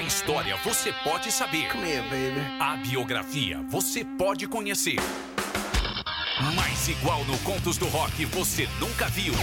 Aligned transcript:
A 0.00 0.02
história 0.02 0.56
você 0.64 0.94
pode 1.04 1.30
saber. 1.30 1.68
Come 1.70 1.86
here, 1.86 2.00
baby. 2.04 2.40
A 2.58 2.74
biografia 2.78 3.62
você 3.68 4.02
pode 4.02 4.46
conhecer. 4.48 4.96
Mas 6.56 6.88
igual 6.88 7.22
no 7.26 7.38
Contos 7.40 7.76
do 7.76 7.86
Rock 7.86 8.24
você 8.24 8.66
nunca 8.80 9.08
viu. 9.10 9.34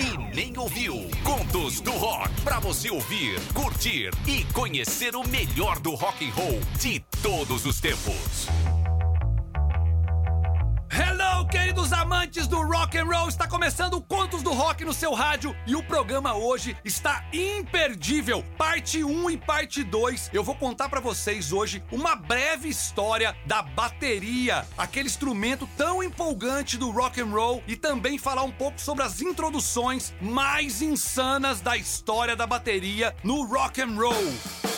E 0.00 0.34
nem 0.34 0.56
ouviu. 0.56 0.94
Contos 1.22 1.82
do 1.82 1.90
Rock. 1.90 2.30
Pra 2.44 2.58
você 2.60 2.88
ouvir, 2.88 3.38
curtir 3.52 4.08
e 4.26 4.42
conhecer 4.54 5.14
o 5.14 5.28
melhor 5.28 5.80
do 5.80 5.94
rock 5.94 6.26
and 6.26 6.32
roll 6.32 6.58
de 6.78 7.00
todos 7.22 7.66
os 7.66 7.78
tempos. 7.78 8.48
Queridos 11.56 11.90
amantes 11.90 12.46
do 12.46 12.60
rock 12.60 12.98
and 12.98 13.04
roll! 13.04 13.28
Está 13.28 13.48
começando 13.48 13.98
Contos 14.02 14.42
do 14.42 14.52
Rock 14.52 14.84
no 14.84 14.92
seu 14.92 15.14
rádio 15.14 15.56
e 15.66 15.74
o 15.74 15.82
programa 15.82 16.34
hoje 16.34 16.76
está 16.84 17.24
imperdível. 17.32 18.44
Parte 18.58 19.02
1 19.02 19.30
e 19.30 19.38
parte 19.38 19.82
2. 19.82 20.30
Eu 20.34 20.44
vou 20.44 20.54
contar 20.54 20.90
para 20.90 21.00
vocês 21.00 21.52
hoje 21.52 21.82
uma 21.90 22.14
breve 22.14 22.68
história 22.68 23.34
da 23.46 23.62
bateria, 23.62 24.66
aquele 24.76 25.08
instrumento 25.08 25.66
tão 25.78 26.02
empolgante 26.02 26.76
do 26.76 26.90
rock 26.90 27.22
and 27.22 27.30
roll 27.30 27.62
e 27.66 27.74
também 27.74 28.18
falar 28.18 28.42
um 28.42 28.52
pouco 28.52 28.78
sobre 28.78 29.02
as 29.02 29.22
introduções 29.22 30.12
mais 30.20 30.82
insanas 30.82 31.62
da 31.62 31.74
história 31.74 32.36
da 32.36 32.46
bateria 32.46 33.16
no 33.24 33.46
rock 33.46 33.80
and 33.80 33.96
roll. 33.96 34.75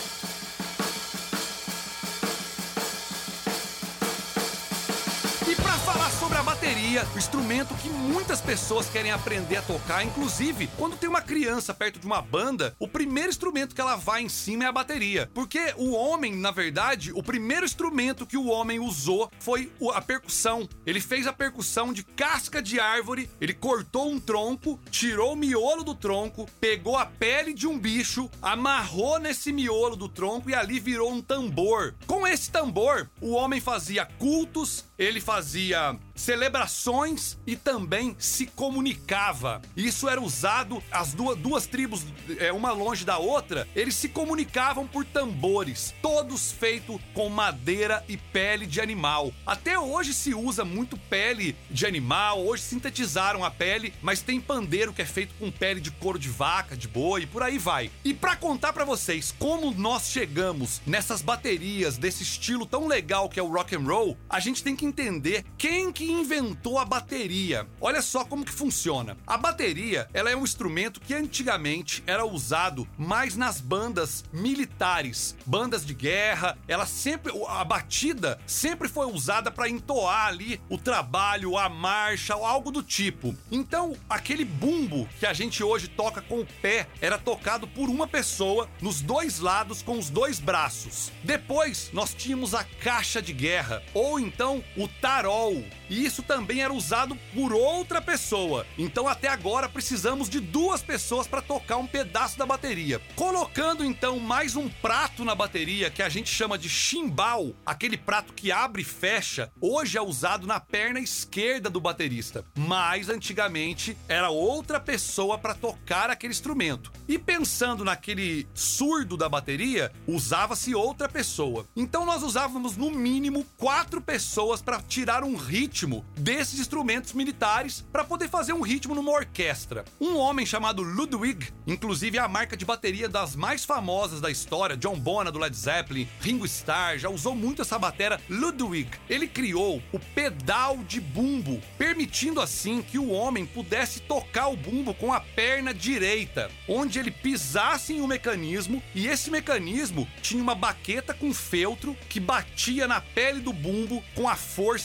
Bateria, 6.69 7.03
o 7.15 7.17
instrumento 7.17 7.73
que 7.81 7.89
muitas 7.89 8.41
pessoas 8.41 8.87
querem 8.87 9.11
aprender 9.11 9.57
a 9.57 9.61
tocar, 9.63 10.05
inclusive 10.05 10.69
quando 10.77 10.97
tem 10.97 11.09
uma 11.09 11.21
criança 11.21 11.73
perto 11.73 11.99
de 11.99 12.05
uma 12.05 12.21
banda, 12.21 12.75
o 12.77 12.87
primeiro 12.87 13.29
instrumento 13.29 13.73
que 13.73 13.81
ela 13.81 13.95
vai 13.95 14.21
em 14.21 14.29
cima 14.29 14.65
é 14.65 14.67
a 14.67 14.71
bateria. 14.71 15.31
Porque 15.33 15.73
o 15.77 15.93
homem, 15.93 16.35
na 16.35 16.51
verdade, 16.51 17.11
o 17.11 17.23
primeiro 17.23 17.65
instrumento 17.65 18.23
que 18.23 18.37
o 18.37 18.45
homem 18.45 18.79
usou 18.79 19.31
foi 19.39 19.71
a 19.95 19.99
percussão. 19.99 20.69
Ele 20.85 21.01
fez 21.01 21.25
a 21.25 21.33
percussão 21.33 21.91
de 21.91 22.03
casca 22.03 22.61
de 22.61 22.79
árvore, 22.79 23.27
ele 23.41 23.55
cortou 23.55 24.07
um 24.07 24.19
tronco, 24.19 24.79
tirou 24.91 25.33
o 25.33 25.37
miolo 25.37 25.83
do 25.83 25.95
tronco, 25.95 26.47
pegou 26.61 26.97
a 26.97 27.05
pele 27.05 27.51
de 27.51 27.65
um 27.65 27.79
bicho, 27.79 28.29
amarrou 28.43 29.17
nesse 29.17 29.51
miolo 29.51 29.95
do 29.95 30.07
tronco 30.07 30.51
e 30.51 30.53
ali 30.53 30.79
virou 30.79 31.11
um 31.11 31.19
tambor. 31.21 31.95
Com 32.05 32.27
esse 32.27 32.51
tambor, 32.51 33.09
o 33.19 33.31
homem 33.31 33.59
fazia 33.59 34.05
cultos, 34.05 34.85
ele 34.99 35.21
fazia 35.21 35.97
celebrações 36.13 37.37
e 37.47 37.55
também 37.55 38.13
se 38.19 38.45
comunicava. 38.45 39.61
Isso 39.75 40.09
era 40.09 40.19
usado, 40.19 40.83
as 40.91 41.13
duas, 41.13 41.37
duas 41.37 41.65
tribos, 41.65 42.05
é, 42.37 42.51
uma 42.51 42.73
longe 42.73 43.05
da 43.05 43.17
outra, 43.17 43.65
eles 43.73 43.95
se 43.95 44.09
comunicavam 44.09 44.85
por 44.85 45.05
tambores, 45.05 45.93
todos 46.01 46.51
feitos 46.51 46.99
com 47.13 47.29
madeira 47.29 48.03
e 48.09 48.17
pele 48.17 48.65
de 48.65 48.81
animal. 48.81 49.31
Até 49.45 49.79
hoje 49.79 50.13
se 50.13 50.33
usa 50.33 50.65
muito 50.65 50.97
pele 50.97 51.55
de 51.71 51.85
animal, 51.85 52.45
hoje 52.45 52.63
sintetizaram 52.63 53.45
a 53.45 53.49
pele, 53.49 53.93
mas 54.01 54.21
tem 54.21 54.41
pandeiro 54.41 54.91
que 54.91 55.01
é 55.01 55.05
feito 55.05 55.33
com 55.35 55.49
pele 55.49 55.79
de 55.79 55.91
couro 55.91 56.19
de 56.19 56.27
vaca, 56.27 56.75
de 56.75 56.89
boi, 56.89 57.25
por 57.25 57.41
aí 57.41 57.57
vai. 57.57 57.89
E 58.03 58.13
pra 58.13 58.35
contar 58.35 58.73
pra 58.73 58.83
vocês 58.83 59.33
como 59.39 59.71
nós 59.71 60.09
chegamos 60.09 60.81
nessas 60.85 61.21
baterias 61.21 61.97
desse 61.97 62.23
estilo 62.23 62.65
tão 62.65 62.87
legal 62.87 63.29
que 63.29 63.39
é 63.39 63.43
o 63.43 63.47
rock 63.47 63.75
and 63.75 63.85
roll, 63.85 64.17
a 64.29 64.41
gente 64.41 64.61
tem 64.61 64.75
que 64.75 64.88
entender 64.89 65.45
quem 65.57 65.91
que 65.91 66.11
inventou 66.11 66.77
a 66.77 66.85
bateria. 66.85 67.67
Olha 67.79 68.01
só 68.01 68.25
como 68.25 68.43
que 68.43 68.51
funciona. 68.51 69.17
A 69.25 69.37
bateria, 69.37 70.09
ela 70.13 70.29
é 70.29 70.35
um 70.35 70.43
instrumento 70.43 70.99
que 70.99 71.13
antigamente 71.13 72.03
era 72.05 72.25
usado 72.25 72.87
mais 72.97 73.35
nas 73.35 73.61
bandas 73.61 74.23
militares, 74.33 75.35
bandas 75.45 75.85
de 75.85 75.93
guerra. 75.93 76.57
Ela 76.67 76.85
sempre 76.85 77.31
a 77.47 77.63
batida 77.63 78.39
sempre 78.45 78.87
foi 78.87 79.05
usada 79.05 79.51
para 79.51 79.69
entoar 79.69 80.27
ali 80.27 80.59
o 80.69 80.77
trabalho, 80.77 81.57
a 81.57 81.69
marcha, 81.69 82.33
algo 82.33 82.71
do 82.71 82.81
tipo. 82.81 83.35
Então, 83.51 83.95
aquele 84.09 84.43
bumbo 84.43 85.07
que 85.19 85.25
a 85.25 85.33
gente 85.33 85.63
hoje 85.63 85.87
toca 85.87 86.21
com 86.21 86.41
o 86.41 86.47
pé 86.61 86.87
era 86.99 87.17
tocado 87.17 87.67
por 87.67 87.89
uma 87.89 88.07
pessoa 88.07 88.67
nos 88.81 89.01
dois 89.01 89.39
lados 89.39 89.81
com 89.81 89.97
os 89.97 90.09
dois 90.09 90.39
braços. 90.39 91.11
Depois, 91.23 91.89
nós 91.93 92.13
tínhamos 92.13 92.53
a 92.53 92.63
caixa 92.63 93.21
de 93.21 93.33
guerra 93.33 93.83
ou 93.93 94.19
então 94.19 94.63
o 94.79 94.87
tarol. 94.87 95.63
E 95.89 96.05
isso 96.05 96.21
também 96.23 96.61
era 96.61 96.73
usado 96.73 97.17
por 97.33 97.51
outra 97.51 98.01
pessoa. 98.01 98.65
Então 98.77 99.07
até 99.07 99.27
agora 99.27 99.67
precisamos 99.67 100.29
de 100.29 100.39
duas 100.39 100.81
pessoas 100.81 101.27
para 101.27 101.41
tocar 101.41 101.77
um 101.77 101.87
pedaço 101.87 102.37
da 102.37 102.45
bateria. 102.45 103.01
Colocando 103.15 103.83
então 103.83 104.19
mais 104.19 104.55
um 104.55 104.69
prato 104.69 105.25
na 105.25 105.35
bateria 105.35 105.89
que 105.89 106.03
a 106.03 106.09
gente 106.09 106.29
chama 106.29 106.57
de 106.57 106.69
chimbal, 106.69 107.53
aquele 107.65 107.97
prato 107.97 108.33
que 108.33 108.51
abre 108.51 108.81
e 108.81 108.85
fecha, 108.85 109.51
hoje 109.59 109.97
é 109.97 110.01
usado 110.01 110.47
na 110.47 110.59
perna 110.59 110.99
esquerda 110.99 111.69
do 111.69 111.81
baterista, 111.81 112.45
mas 112.55 113.09
antigamente 113.09 113.97
era 114.07 114.29
outra 114.29 114.79
pessoa 114.79 115.37
para 115.37 115.55
tocar 115.55 116.09
aquele 116.09 116.31
instrumento. 116.31 116.91
E 117.07 117.17
pensando 117.17 117.83
naquele 117.83 118.47
surdo 118.53 119.17
da 119.17 119.27
bateria, 119.27 119.91
usava-se 120.07 120.75
outra 120.75 121.09
pessoa. 121.09 121.65
Então 121.75 122.05
nós 122.05 122.23
usávamos 122.23 122.77
no 122.77 122.91
mínimo 122.91 123.45
quatro 123.57 123.99
pessoas 123.99 124.61
para 124.69 124.83
tirar 124.83 125.23
um 125.23 125.35
ritmo 125.35 126.05
desses 126.15 126.59
instrumentos 126.59 127.13
militares 127.13 127.83
para 127.91 128.03
poder 128.03 128.29
fazer 128.29 128.53
um 128.53 128.61
ritmo 128.61 128.93
numa 128.93 129.09
orquestra. 129.09 129.83
Um 129.99 130.15
homem 130.15 130.45
chamado 130.45 130.83
Ludwig, 130.83 131.51
inclusive 131.65 132.19
é 132.19 132.21
a 132.21 132.27
marca 132.27 132.55
de 132.55 132.65
bateria 132.65 133.09
das 133.09 133.35
mais 133.35 133.65
famosas 133.65 134.21
da 134.21 134.29
história, 134.29 134.77
John 134.77 134.99
Bonham 134.99 135.31
do 135.31 135.39
Led 135.39 135.57
Zeppelin, 135.57 136.07
Ringo 136.21 136.45
Starr, 136.45 136.99
já 136.99 137.09
usou 137.09 137.33
muito 137.33 137.63
essa 137.63 137.79
batera. 137.79 138.21
Ludwig, 138.29 138.91
ele 139.09 139.27
criou 139.27 139.81
o 139.91 139.97
pedal 139.97 140.77
de 140.87 141.01
bumbo, 141.01 141.59
permitindo 141.75 142.39
assim 142.39 142.83
que 142.83 142.99
o 142.99 143.09
homem 143.09 143.47
pudesse 143.47 144.01
tocar 144.01 144.49
o 144.49 144.55
bumbo 144.55 144.93
com 144.93 145.11
a 145.11 145.19
perna 145.19 145.73
direita, 145.73 146.51
onde 146.67 146.99
ele 146.99 147.09
pisasse 147.09 147.93
em 147.93 148.01
um 148.01 148.07
mecanismo 148.07 148.83
e 148.93 149.07
esse 149.07 149.31
mecanismo 149.31 150.07
tinha 150.21 150.43
uma 150.43 150.53
baqueta 150.53 151.11
com 151.11 151.33
feltro 151.33 151.97
que 152.07 152.19
batia 152.19 152.87
na 152.87 153.01
pele 153.01 153.39
do 153.39 153.51
bumbo 153.51 154.03
com 154.13 154.29
a 154.29 154.35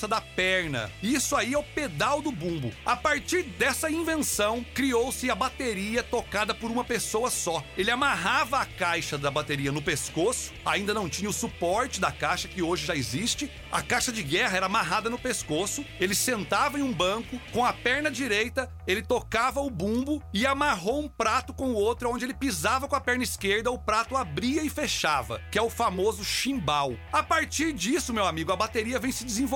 da 0.09 0.21
perna. 0.21 0.89
Isso 1.03 1.35
aí 1.35 1.53
é 1.53 1.59
o 1.59 1.63
pedal 1.63 2.23
do 2.23 2.31
bumbo. 2.31 2.73
A 2.87 2.95
partir 2.95 3.43
dessa 3.43 3.91
invenção, 3.91 4.65
criou-se 4.73 5.29
a 5.29 5.35
bateria 5.35 6.01
tocada 6.01 6.55
por 6.55 6.71
uma 6.71 6.85
pessoa 6.85 7.29
só. 7.29 7.61
Ele 7.77 7.91
amarrava 7.91 8.59
a 8.59 8.65
caixa 8.65 9.19
da 9.19 9.33
bateria 9.33 9.73
no 9.73 9.83
pescoço, 9.83 10.53
ainda 10.65 10.95
não 10.95 11.09
tinha 11.09 11.29
o 11.29 11.33
suporte 11.33 12.01
da 12.01 12.13
caixa 12.13 12.47
que 12.47 12.63
hoje 12.63 12.87
já 12.87 12.95
existe. 12.95 13.51
A 13.73 13.83
caixa 13.83 14.13
de 14.13 14.23
guerra 14.23 14.59
era 14.59 14.67
amarrada 14.67 15.11
no 15.11 15.19
pescoço, 15.19 15.85
ele 15.99 16.15
sentava 16.15 16.79
em 16.79 16.83
um 16.83 16.93
banco, 16.93 17.41
com 17.53 17.65
a 17.65 17.73
perna 17.73 18.13
direita, 18.13 18.71
ele 18.87 19.03
tocava 19.03 19.61
o 19.61 19.69
bumbo 19.69 20.23
e 20.33 20.47
amarrou 20.47 21.01
um 21.01 21.09
prato 21.09 21.53
com 21.53 21.73
o 21.73 21.75
outro, 21.75 22.11
onde 22.11 22.25
ele 22.25 22.35
pisava 22.35 22.87
com 22.87 22.95
a 22.95 23.01
perna 23.01 23.25
esquerda, 23.25 23.73
o 23.73 23.79
prato 23.79 24.17
abria 24.17 24.63
e 24.63 24.71
fechava, 24.71 25.43
que 25.51 25.59
é 25.59 25.63
o 25.63 25.69
famoso 25.69 26.25
chimbal. 26.25 26.95
A 27.13 27.25
partir 27.25 27.73
disso, 27.73 28.13
meu 28.13 28.25
amigo, 28.25 28.53
a 28.53 28.57
bateria 28.57 29.01
vem 29.01 29.11
se 29.11 29.25
desenvolvendo 29.25 29.54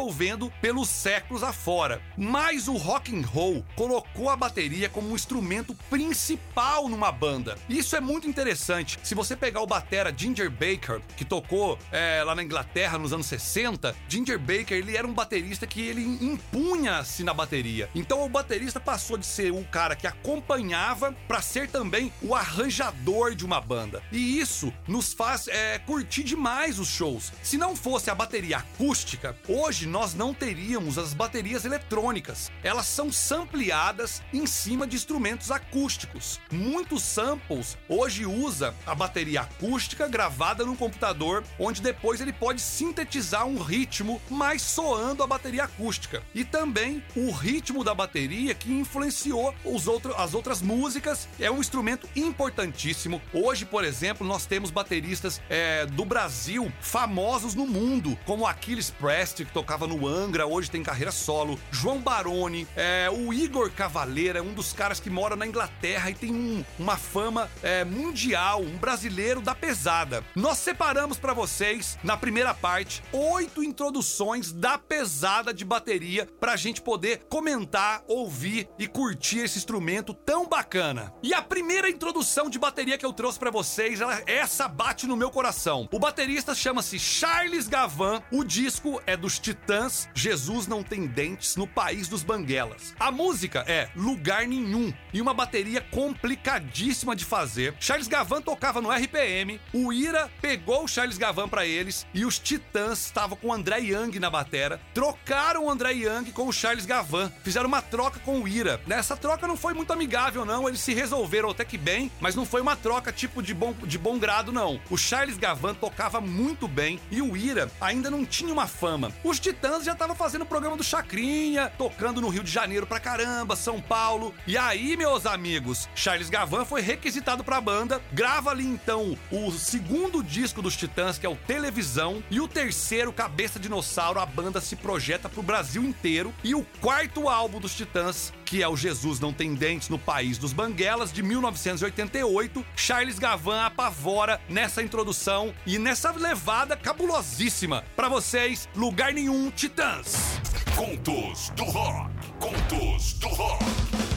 pelos 0.60 0.88
séculos 0.88 1.42
afora. 1.42 2.00
Mas 2.16 2.68
o 2.68 2.76
rock 2.76 3.14
and 3.16 3.26
roll 3.26 3.64
colocou 3.74 4.30
a 4.30 4.36
bateria 4.36 4.88
como 4.88 5.10
um 5.10 5.14
instrumento 5.14 5.74
principal 5.90 6.88
numa 6.88 7.10
banda. 7.10 7.56
Isso 7.68 7.96
é 7.96 8.00
muito 8.00 8.28
interessante. 8.28 8.98
Se 9.02 9.14
você 9.14 9.36
pegar 9.36 9.60
o 9.60 9.66
batera 9.66 10.14
Ginger 10.16 10.50
Baker, 10.50 11.00
que 11.16 11.24
tocou 11.24 11.78
é, 11.90 12.22
lá 12.24 12.34
na 12.34 12.42
Inglaterra 12.42 12.98
nos 12.98 13.12
anos 13.12 13.26
60, 13.26 13.94
Ginger 14.08 14.38
Baker 14.38 14.78
ele 14.78 14.96
era 14.96 15.06
um 15.06 15.12
baterista 15.12 15.66
que 15.66 15.80
ele 15.80 16.02
impunha-se 16.02 17.24
na 17.24 17.34
bateria. 17.34 17.88
Então 17.94 18.24
o 18.24 18.28
baterista 18.28 18.78
passou 18.78 19.16
de 19.16 19.26
ser 19.26 19.52
o 19.52 19.64
cara 19.64 19.96
que 19.96 20.06
acompanhava 20.06 21.12
para 21.26 21.42
ser 21.42 21.68
também 21.68 22.12
o 22.22 22.34
arranjador 22.34 23.34
de 23.34 23.44
uma 23.44 23.60
banda. 23.60 24.02
E 24.12 24.38
isso 24.38 24.72
nos 24.86 25.12
faz 25.12 25.48
é, 25.48 25.78
curtir 25.78 26.22
demais 26.22 26.78
os 26.78 26.88
shows. 26.88 27.32
Se 27.42 27.56
não 27.56 27.74
fosse 27.74 28.10
a 28.10 28.14
bateria 28.14 28.58
acústica, 28.58 29.36
hoje 29.48 29.86
nós 29.88 30.14
não 30.14 30.32
teríamos 30.34 30.98
as 30.98 31.14
baterias 31.14 31.64
eletrônicas. 31.64 32.52
Elas 32.62 32.86
são 32.86 33.10
sampleadas 33.10 34.22
em 34.32 34.46
cima 34.46 34.86
de 34.86 34.96
instrumentos 34.96 35.50
acústicos. 35.50 36.40
Muitos 36.52 37.02
samples 37.02 37.76
hoje 37.88 38.26
usa 38.26 38.74
a 38.86 38.94
bateria 38.94 39.40
acústica 39.40 40.06
gravada 40.06 40.64
no 40.64 40.76
computador, 40.76 41.42
onde 41.58 41.82
depois 41.82 42.20
ele 42.20 42.32
pode 42.32 42.60
sintetizar 42.60 43.46
um 43.46 43.58
ritmo, 43.58 44.20
mas 44.30 44.62
soando 44.62 45.22
a 45.22 45.26
bateria 45.26 45.64
acústica. 45.64 46.22
E 46.34 46.44
também 46.44 47.02
o 47.16 47.30
ritmo 47.30 47.82
da 47.82 47.94
bateria 47.94 48.54
que 48.54 48.70
influenciou 48.70 49.54
os 49.64 49.88
outro, 49.88 50.14
as 50.16 50.34
outras 50.34 50.60
músicas 50.60 51.28
é 51.40 51.50
um 51.50 51.60
instrumento 51.60 52.08
importantíssimo. 52.14 53.20
Hoje, 53.32 53.64
por 53.64 53.84
exemplo, 53.84 54.26
nós 54.26 54.46
temos 54.46 54.70
bateristas 54.70 55.40
é, 55.48 55.86
do 55.86 56.04
Brasil 56.04 56.70
famosos 56.80 57.54
no 57.54 57.66
mundo, 57.66 58.18
como 58.26 58.46
Aquiles 58.46 58.90
Prest, 58.90 59.36
que 59.36 59.52
tocava 59.52 59.77
no 59.86 60.06
Angra, 60.06 60.46
hoje 60.46 60.70
tem 60.70 60.82
carreira 60.82 61.12
solo, 61.12 61.58
João 61.70 61.98
Baroni, 61.98 62.66
é, 62.76 63.08
o 63.10 63.32
Igor 63.32 63.70
Cavaleira, 63.70 64.42
um 64.42 64.52
dos 64.52 64.72
caras 64.72 65.00
que 65.00 65.10
mora 65.10 65.36
na 65.36 65.46
Inglaterra 65.46 66.10
e 66.10 66.14
tem 66.14 66.32
um, 66.32 66.64
uma 66.78 66.96
fama 66.96 67.50
é, 67.62 67.84
mundial, 67.84 68.60
um 68.60 68.76
brasileiro 68.76 69.40
da 69.40 69.54
pesada. 69.54 70.24
Nós 70.34 70.58
separamos 70.58 71.18
para 71.18 71.32
vocês, 71.32 71.98
na 72.02 72.16
primeira 72.16 72.54
parte, 72.54 73.02
oito 73.12 73.62
introduções 73.62 74.52
da 74.52 74.78
pesada 74.78 75.52
de 75.52 75.64
bateria 75.64 76.28
pra 76.40 76.56
gente 76.56 76.80
poder 76.80 77.26
comentar, 77.28 78.02
ouvir 78.06 78.68
e 78.78 78.86
curtir 78.86 79.40
esse 79.40 79.58
instrumento 79.58 80.14
tão 80.14 80.48
bacana. 80.48 81.12
E 81.22 81.34
a 81.34 81.42
primeira 81.42 81.88
introdução 81.88 82.48
de 82.48 82.58
bateria 82.58 82.98
que 82.98 83.06
eu 83.06 83.12
trouxe 83.12 83.38
para 83.38 83.50
vocês, 83.50 84.00
ela, 84.00 84.22
essa 84.26 84.68
bate 84.68 85.06
no 85.06 85.16
meu 85.16 85.30
coração. 85.30 85.88
O 85.92 85.98
baterista 85.98 86.54
chama-se 86.54 86.98
Charles 86.98 87.68
Gavan, 87.68 88.22
o 88.32 88.44
disco 88.44 89.00
é 89.06 89.16
dos 89.16 89.38
Titãs, 89.38 89.67
Jesus 90.14 90.66
não 90.66 90.82
tem 90.82 91.06
dentes 91.06 91.54
no 91.54 91.66
país 91.66 92.08
dos 92.08 92.22
banguelas. 92.22 92.94
A 92.98 93.10
música 93.10 93.64
é 93.66 93.90
Lugar 93.94 94.46
Nenhum 94.46 94.92
e 95.12 95.20
uma 95.20 95.34
bateria 95.34 95.82
complicadíssima 95.82 97.14
de 97.14 97.24
fazer. 97.24 97.74
Charles 97.78 98.08
Gavan 98.08 98.40
tocava 98.40 98.80
no 98.80 98.90
RPM, 98.90 99.60
o 99.74 99.92
Ira 99.92 100.30
pegou 100.40 100.84
o 100.84 100.88
Charles 100.88 101.18
Gavan 101.18 101.48
para 101.48 101.66
eles 101.66 102.06
e 102.14 102.24
os 102.24 102.38
Titãs 102.38 103.04
estavam 103.04 103.36
com 103.36 103.48
o 103.48 103.52
André 103.52 103.80
Young 103.80 104.18
na 104.18 104.30
batera, 104.30 104.80
trocaram 104.94 105.66
o 105.66 105.70
André 105.70 105.92
Young 105.92 106.32
com 106.32 106.48
o 106.48 106.52
Charles 106.52 106.86
Gavan, 106.86 107.30
fizeram 107.44 107.68
uma 107.68 107.82
troca 107.82 108.18
com 108.20 108.40
o 108.40 108.48
Ira. 108.48 108.80
Nessa 108.86 109.18
troca 109.18 109.46
não 109.46 109.56
foi 109.56 109.74
muito 109.74 109.92
amigável 109.92 110.46
não, 110.46 110.66
eles 110.66 110.80
se 110.80 110.94
resolveram 110.94 111.50
até 111.50 111.64
que 111.64 111.76
bem, 111.76 112.10
mas 112.20 112.34
não 112.34 112.46
foi 112.46 112.62
uma 112.62 112.76
troca 112.76 113.12
tipo 113.12 113.42
de 113.42 113.52
bom, 113.52 113.74
de 113.84 113.98
bom 113.98 114.18
grado 114.18 114.50
não. 114.50 114.80
O 114.88 114.96
Charles 114.96 115.36
Gavan 115.36 115.74
tocava 115.74 116.22
muito 116.22 116.66
bem 116.66 116.98
e 117.10 117.20
o 117.20 117.36
Ira 117.36 117.70
ainda 117.80 118.10
não 118.10 118.24
tinha 118.24 118.52
uma 118.52 118.66
fama. 118.66 119.12
Os 119.22 119.38
Titãs 119.38 119.57
já 119.82 119.92
estavam 119.92 120.14
fazendo 120.14 120.42
o 120.42 120.46
programa 120.46 120.76
do 120.76 120.84
Chacrinha, 120.84 121.72
tocando 121.76 122.20
no 122.20 122.28
Rio 122.28 122.42
de 122.42 122.50
Janeiro 122.50 122.86
pra 122.86 123.00
caramba, 123.00 123.56
São 123.56 123.80
Paulo. 123.80 124.34
E 124.46 124.56
aí, 124.56 124.96
meus 124.96 125.26
amigos, 125.26 125.88
Charles 125.94 126.30
Gavan 126.30 126.64
foi 126.64 126.80
requisitado 126.80 127.42
pra 127.42 127.60
banda, 127.60 128.00
grava 128.12 128.50
ali 128.50 128.66
então 128.66 129.16
o 129.30 129.50
segundo 129.50 130.22
disco 130.22 130.62
dos 130.62 130.76
Titãs, 130.76 131.18
que 131.18 131.26
é 131.26 131.28
o 131.28 131.36
Televisão, 131.36 132.22
e 132.30 132.40
o 132.40 132.48
terceiro, 132.48 133.12
Cabeça 133.12 133.58
Dinossauro, 133.58 134.20
a 134.20 134.26
banda 134.26 134.60
se 134.60 134.76
projeta 134.76 135.28
pro 135.28 135.42
Brasil 135.42 135.82
inteiro. 135.82 136.32
E 136.42 136.54
o 136.54 136.64
quarto 136.80 137.28
álbum 137.28 137.60
dos 137.60 137.74
Titãs, 137.74 138.32
que 138.44 138.62
é 138.62 138.68
o 138.68 138.76
Jesus 138.76 139.20
Não 139.20 139.32
Tem 139.32 139.54
Dentes 139.54 139.88
no 139.88 139.98
País 139.98 140.38
dos 140.38 140.52
Banguelas, 140.52 141.12
de 141.12 141.22
1988, 141.22 142.64
Charles 142.76 143.18
Gavan 143.18 143.64
apavora 143.64 144.40
nessa 144.48 144.82
introdução 144.82 145.54
e 145.66 145.78
nessa 145.78 146.10
levada 146.12 146.76
cabulosíssima. 146.76 147.84
Para 147.96 148.08
vocês, 148.08 148.68
Lugar 148.74 149.12
Nenhum 149.12 149.47
Titãs. 149.50 150.40
Contos 150.76 151.50
do 151.50 151.64
Rock. 151.64 152.10
Contos 152.40 153.14
do 153.14 153.28
Rock. 153.28 154.07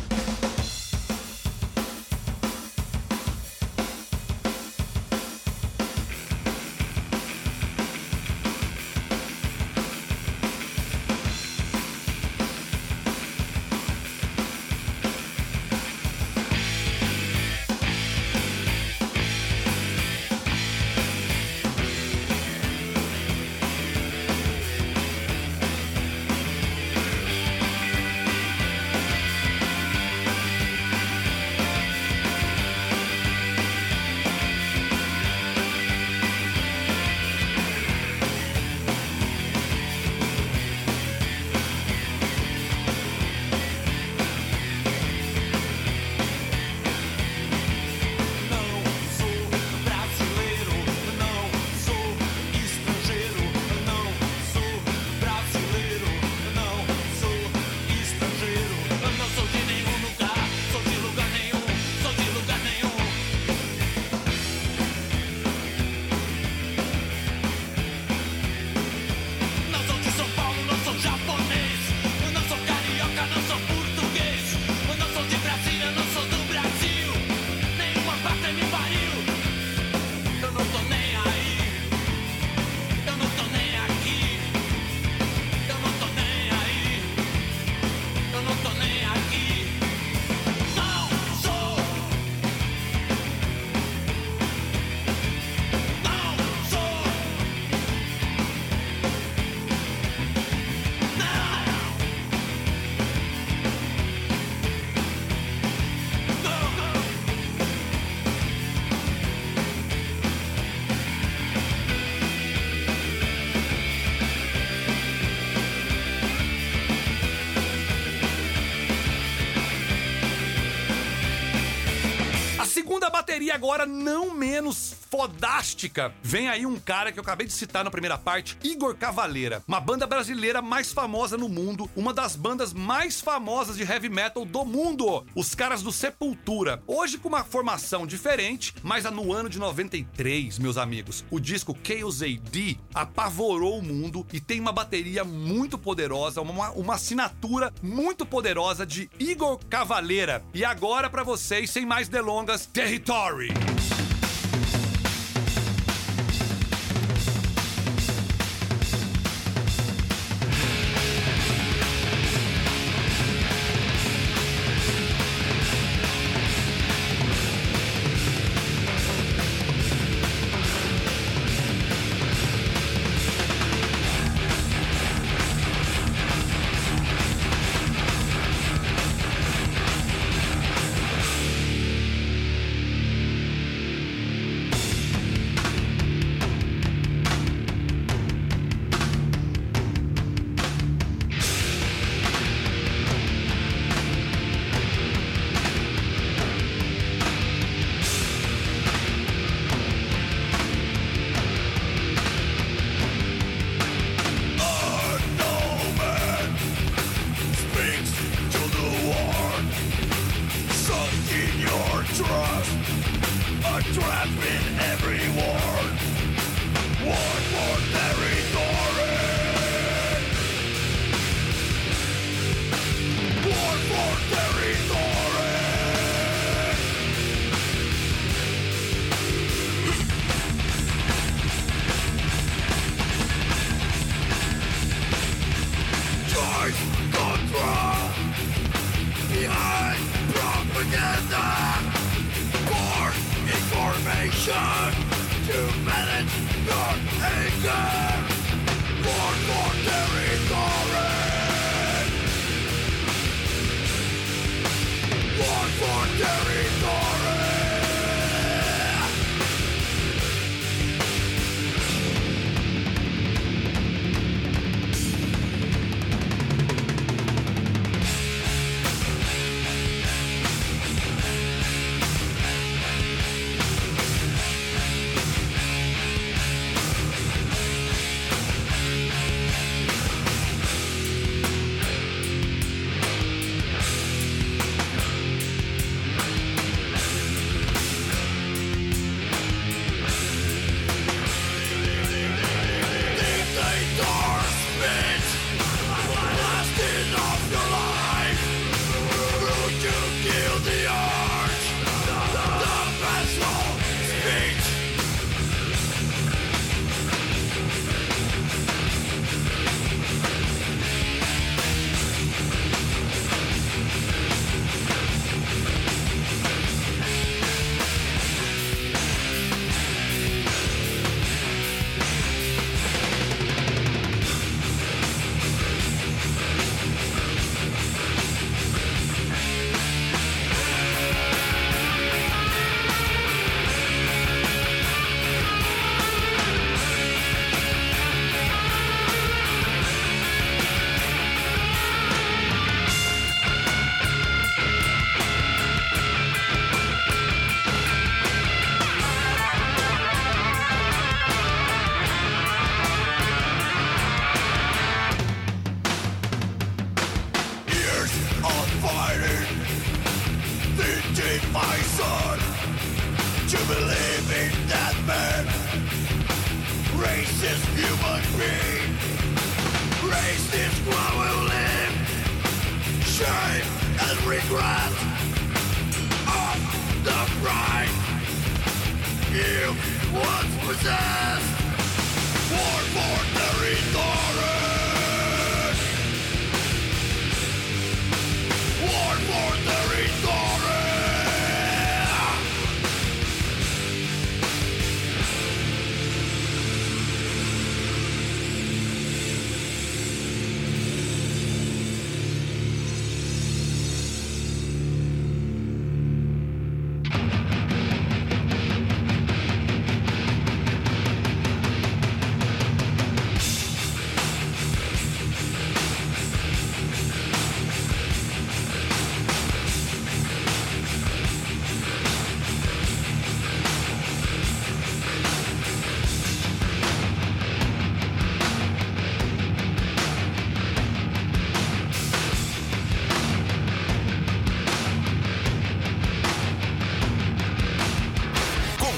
Bateria 123.32 123.56
agora 123.56 123.86
não 123.86 124.32
menos 124.32 124.94
fodástica. 125.12 126.14
Vem 126.24 126.48
aí 126.48 126.66
um 126.66 126.80
cara 126.80 127.12
que 127.12 127.20
eu 127.20 127.22
acabei 127.22 127.46
de 127.46 127.52
citar 127.52 127.84
na 127.84 127.92
primeira 127.92 128.18
parte, 128.18 128.58
Igor 128.64 128.96
Cavaleira, 128.96 129.62
uma 129.68 129.82
banda 129.82 130.08
brasileira 130.08 130.62
mais 130.62 130.94
famosa 130.94 131.38
no 131.38 131.50
mundo, 131.50 131.90
uma 131.98 132.14
das 132.14 132.36
bandas 132.38 132.72
mais 132.72 133.20
famosas 133.20 133.76
de 133.76 133.84
heavy 133.84 134.08
metal 134.08 134.46
do 134.46 134.64
mundo, 134.64 135.26
os 135.36 135.54
caras 135.54 135.84
do 135.84 135.92
Sepultura. 135.92 136.82
Hoje 136.88 137.18
com 137.18 137.28
uma 137.28 137.44
formação 137.44 138.08
diferente, 138.08 138.74
mas 138.82 139.04
no 139.04 139.34
ano 139.34 139.50
de 139.50 139.60
93, 139.60 140.58
meus 140.58 140.78
amigos, 140.78 141.26
o 141.30 141.40
disco 141.40 141.78
Chaos 141.84 142.22
AD 142.22 142.80
apavorou 142.94 143.80
o 143.80 143.84
mundo 143.84 144.26
e 144.32 144.40
tem 144.40 144.62
uma 144.62 144.72
bateria 144.72 145.26
muito 145.26 145.78
poderosa, 145.78 146.42
uma, 146.42 146.72
uma 146.72 146.96
assinatura 146.96 147.74
muito 147.82 148.26
poderosa 148.26 148.86
de 148.86 149.10
Igor 149.20 149.60
Cavaleira. 149.70 150.42
E 150.54 150.64
agora 150.64 151.10
para 151.10 151.24
vocês, 151.24 151.70
sem 151.70 151.86
mais 151.86 152.08
delongas, 152.08 152.66
Territory. 152.66 153.50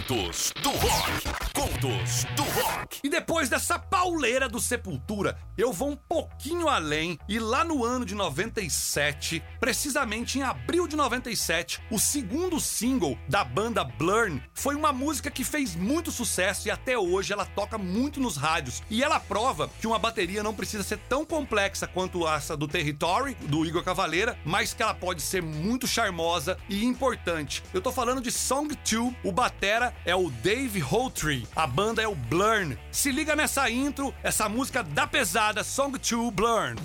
Contos 0.06 0.54
do 0.62 0.70
Rock. 0.70 1.12
Contos 1.54 2.26
do 2.36 2.44
Rock. 2.44 3.00
E 3.04 3.10
depois 3.10 3.48
dessa 3.48 3.80
pauleira 3.80 4.50
do 4.50 4.60
Sepultura, 4.60 5.38
eu 5.58 5.72
vou 5.72 5.92
um 5.92 5.96
pouquinho 5.96 6.68
além 6.68 7.18
e 7.30 7.40
lá 7.40 7.64
no 7.64 7.86
ano 7.86 8.06
de 8.06 8.14
97, 8.14 9.42
precisamente 9.62 10.38
em 10.38 10.42
abril 10.42 10.88
de 10.88 10.98
97, 10.98 11.82
o 11.90 11.98
segundo 11.98 12.60
single 12.60 13.18
da 13.30 13.46
banda 13.46 13.84
Blurn 13.86 14.42
foi 14.54 14.76
uma 14.76 14.92
música 14.92 15.32
que 15.32 15.44
fez 15.44 15.74
muito 15.74 16.12
sucesso 16.12 16.68
e 16.68 16.72
até 16.72 16.98
hoje 16.98 17.32
ela 17.32 17.46
toca 17.46 17.78
muito 17.78 18.20
nos 18.20 18.36
rádios. 18.36 18.84
E 18.90 19.02
ela 19.02 19.22
prova 19.22 19.70
que 19.80 19.88
uma 19.88 20.00
bateria 20.00 20.44
não 20.44 20.54
precisa 20.54 20.84
ser 20.84 20.98
tão 21.08 21.24
complexa 21.24 21.88
quanto 21.88 22.28
essa 22.28 22.58
do 22.58 22.68
Territory, 22.68 23.36
do 23.36 23.66
Igor 23.66 23.84
Cavaleira, 23.84 24.38
mas 24.44 24.74
que 24.74 24.84
ela 24.84 24.94
pode 24.94 25.22
ser 25.22 25.42
muito 25.42 25.88
charmosa 25.88 26.58
e 26.68 26.84
importante. 26.84 27.64
Eu 27.74 27.82
tô 27.82 27.92
falando 27.92 28.22
de 28.22 28.32
Song 28.32 28.68
2, 28.68 29.14
o 29.24 29.32
batera 29.32 29.93
é 30.06 30.16
o 30.16 30.30
Dave 30.30 30.80
Holtree, 30.80 31.48
a 31.56 31.66
banda 31.66 32.02
é 32.02 32.08
o 32.08 32.16
Blurn. 32.16 32.78
Se 32.92 33.12
liga 33.12 33.36
nessa 33.36 33.70
intro, 33.70 34.14
essa 34.24 34.48
música 34.50 34.84
da 34.84 35.08
pesada 35.08 35.64
Song 35.64 35.98
2 35.98 36.34
Blurn. 36.34 36.78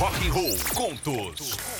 Rock 0.00 0.14
and 0.22 0.34
roll. 0.34 0.56
Contos. 0.74 1.77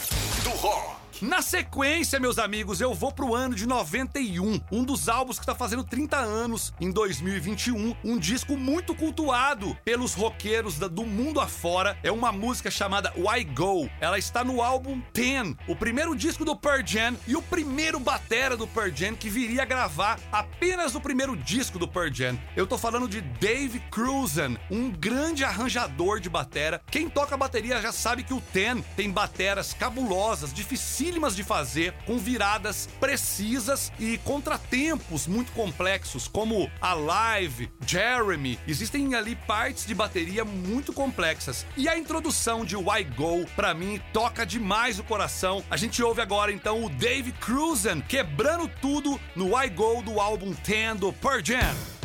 Na 1.39 1.43
sequência, 1.43 2.19
meus 2.19 2.37
amigos, 2.37 2.81
eu 2.81 2.93
vou 2.93 3.13
pro 3.13 3.33
ano 3.33 3.55
de 3.55 3.65
91, 3.65 4.61
um 4.73 4.83
dos 4.83 5.09
álbuns 5.09 5.39
que 5.39 5.47
tá 5.47 5.55
fazendo 5.55 5.85
30 5.85 6.17
anos 6.17 6.75
em 6.81 6.91
2021, 6.91 7.95
um 8.03 8.19
disco 8.19 8.57
muito 8.57 8.93
cultuado 8.93 9.79
pelos 9.85 10.15
roqueiros 10.15 10.81
do 10.81 11.07
mundo 11.07 11.39
afora. 11.39 11.97
É 12.03 12.11
uma 12.11 12.33
música 12.33 12.73
chamada 12.73 13.13
Why 13.17 13.45
Go. 13.45 13.89
Ela 14.01 14.19
está 14.19 14.43
no 14.43 14.61
álbum 14.61 15.01
10, 15.15 15.55
o 15.69 15.77
primeiro 15.77 16.17
disco 16.17 16.45
do 16.45 16.57
Pearl 16.57 16.83
Jam 16.85 17.17
e 17.25 17.37
o 17.37 17.43
primeiro 17.43 18.01
batera 18.01 18.57
do 18.57 18.67
Pearl 18.67 18.91
Jam 18.93 19.15
que 19.15 19.31
viria 19.31 19.63
a 19.63 19.65
gravar 19.65 20.19
apenas 20.33 20.97
o 20.97 21.01
primeiro 21.01 21.37
disco 21.37 21.79
do 21.79 21.87
Pearl 21.87 22.13
Jam. 22.13 22.37
Eu 22.57 22.67
tô 22.67 22.77
falando 22.77 23.09
de 23.09 23.21
Dave 23.21 23.79
Cruzen, 23.93 24.59
um 24.69 24.91
grande 24.91 25.45
arranjador 25.45 26.19
de 26.19 26.29
batera. 26.29 26.83
Quem 26.91 27.09
toca 27.09 27.37
bateria 27.37 27.81
já 27.81 27.93
sabe 27.93 28.25
que 28.25 28.35
o 28.35 28.43
10 28.53 28.85
tem 28.97 29.09
bateras 29.09 29.73
cabulosas, 29.73 30.53
dificílimas 30.53 31.28
de 31.35 31.43
fazer, 31.43 31.93
com 32.07 32.19
viradas 32.19 32.89
precisas 33.01 33.93
e 33.99 34.19
contratempos 34.19 35.27
muito 35.27 35.53
complexos, 35.53 36.29
como 36.29 36.71
a 36.81 36.95
Live, 36.95 37.71
Jeremy. 37.87 38.59
Existem 38.67 39.15
ali 39.15 39.35
partes 39.35 39.87
de 39.87 39.95
bateria 39.95 40.45
muito 40.45 40.93
complexas. 40.93 41.67
E 41.77 41.89
a 41.89 41.99
introdução 41.99 42.65
de 42.65 42.77
Why 42.77 43.05
Go, 43.17 43.47
pra 43.57 43.75
mim, 43.75 44.01
toca 44.13 44.45
demais 44.47 44.99
o 44.99 45.05
coração. 45.05 45.65
A 45.71 45.77
gente 45.77 46.03
ouve 46.03 46.21
agora 46.21 46.53
então 46.53 46.85
o 46.85 46.89
Dave 46.91 47.33
Cruzen 47.33 48.01
quebrando 48.01 48.69
tudo 48.81 49.21
no 49.35 49.57
Why 49.57 49.69
Go 49.71 50.03
do 50.03 50.21
álbum 50.21 50.55
10 50.67 51.01
do 51.01 51.13
Pearl 51.13 51.41
Jam. 51.43 51.98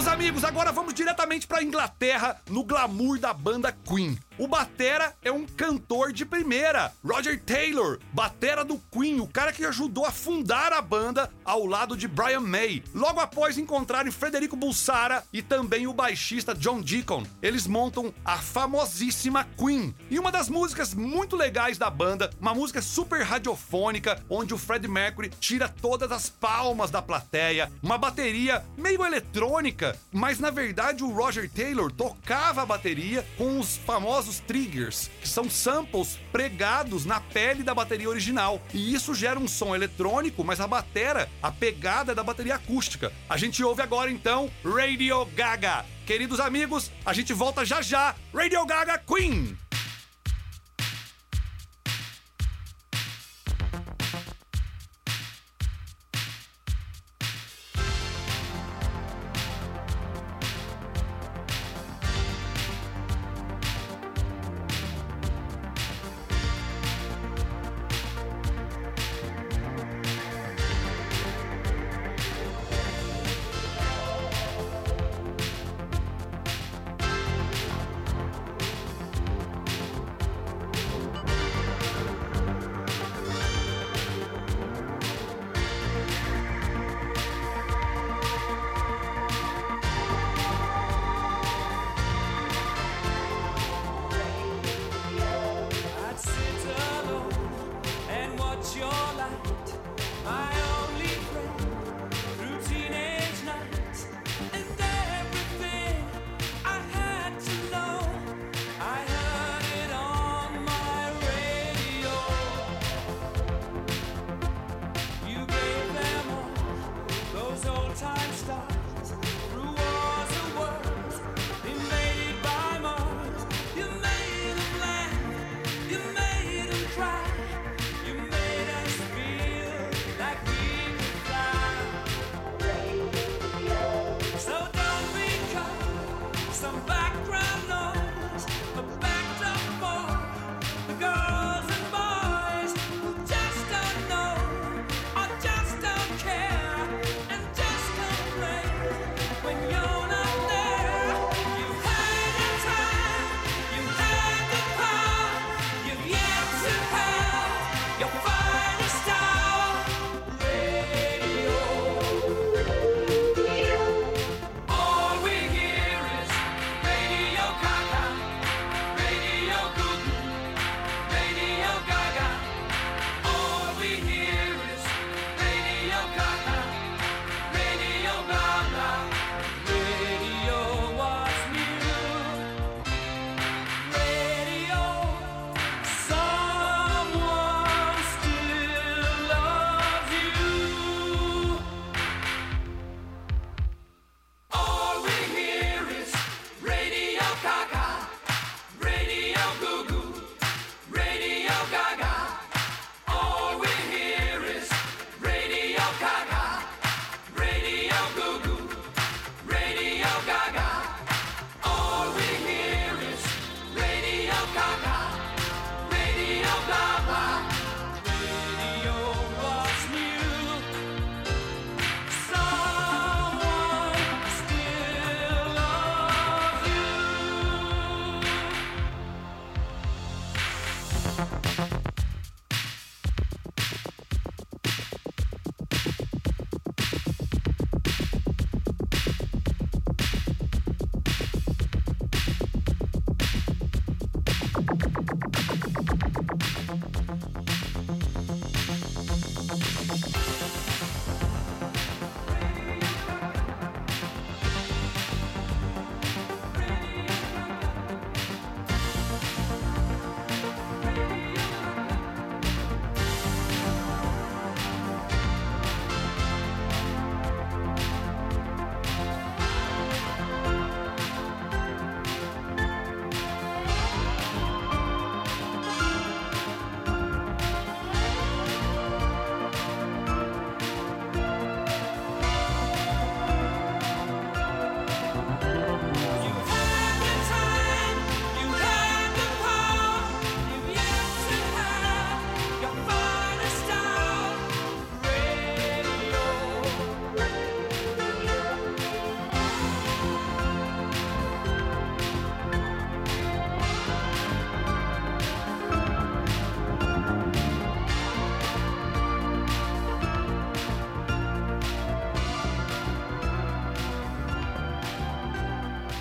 Meus 0.00 0.14
amigos, 0.14 0.44
agora 0.44 0.72
vamos 0.72 0.94
diretamente 0.94 1.46
pra 1.46 1.62
Inglaterra 1.62 2.40
no 2.48 2.64
glamour 2.64 3.18
da 3.18 3.34
banda 3.34 3.70
Queen. 3.70 4.18
O 4.40 4.48
batera 4.48 5.14
é 5.20 5.30
um 5.30 5.44
cantor 5.44 6.14
de 6.14 6.24
primeira, 6.24 6.94
Roger 7.04 7.38
Taylor, 7.42 7.98
batera 8.10 8.64
do 8.64 8.80
Queen, 8.90 9.20
o 9.20 9.26
cara 9.26 9.52
que 9.52 9.66
ajudou 9.66 10.06
a 10.06 10.10
fundar 10.10 10.72
a 10.72 10.80
banda 10.80 11.30
ao 11.44 11.66
lado 11.66 11.94
de 11.94 12.08
Brian 12.08 12.40
May. 12.40 12.82
Logo 12.94 13.20
após 13.20 13.58
encontrarem 13.58 14.10
Frederico 14.10 14.56
Bulsara 14.56 15.22
e 15.30 15.42
também 15.42 15.86
o 15.86 15.92
baixista 15.92 16.54
John 16.54 16.80
Deacon, 16.80 17.22
eles 17.42 17.66
montam 17.66 18.14
a 18.24 18.38
famosíssima 18.38 19.46
Queen. 19.58 19.94
E 20.08 20.18
uma 20.18 20.32
das 20.32 20.48
músicas 20.48 20.94
muito 20.94 21.36
legais 21.36 21.76
da 21.76 21.90
banda, 21.90 22.30
uma 22.40 22.54
música 22.54 22.80
super 22.80 23.22
radiofônica, 23.22 24.24
onde 24.26 24.54
o 24.54 24.58
Fred 24.58 24.88
Mercury 24.88 25.28
tira 25.38 25.68
todas 25.68 26.10
as 26.10 26.30
palmas 26.30 26.90
da 26.90 27.02
plateia, 27.02 27.70
uma 27.82 27.98
bateria 27.98 28.64
meio 28.74 29.04
eletrônica, 29.04 29.98
mas 30.10 30.38
na 30.38 30.48
verdade 30.48 31.04
o 31.04 31.12
Roger 31.12 31.50
Taylor 31.50 31.92
tocava 31.92 32.62
a 32.62 32.66
bateria 32.66 33.22
com 33.36 33.60
os 33.60 33.76
famosos 33.76 34.29
triggers, 34.38 35.10
que 35.20 35.28
são 35.28 35.50
samples 35.50 36.18
pregados 36.30 37.04
na 37.04 37.20
pele 37.20 37.62
da 37.62 37.74
bateria 37.74 38.08
original. 38.08 38.62
E 38.72 38.94
isso 38.94 39.14
gera 39.14 39.40
um 39.40 39.48
som 39.48 39.74
eletrônico, 39.74 40.44
mas 40.44 40.60
a 40.60 40.66
batera, 40.66 41.28
a 41.42 41.50
pegada 41.50 42.12
é 42.12 42.14
da 42.14 42.22
bateria 42.22 42.54
acústica. 42.54 43.12
A 43.28 43.36
gente 43.36 43.64
ouve 43.64 43.82
agora 43.82 44.10
então 44.10 44.50
Radio 44.64 45.24
Gaga. 45.34 45.84
Queridos 46.06 46.38
amigos, 46.38 46.90
a 47.04 47.12
gente 47.12 47.32
volta 47.32 47.64
já 47.64 47.82
já. 47.82 48.14
Radio 48.32 48.64
Gaga 48.66 48.98
Queen. 48.98 49.56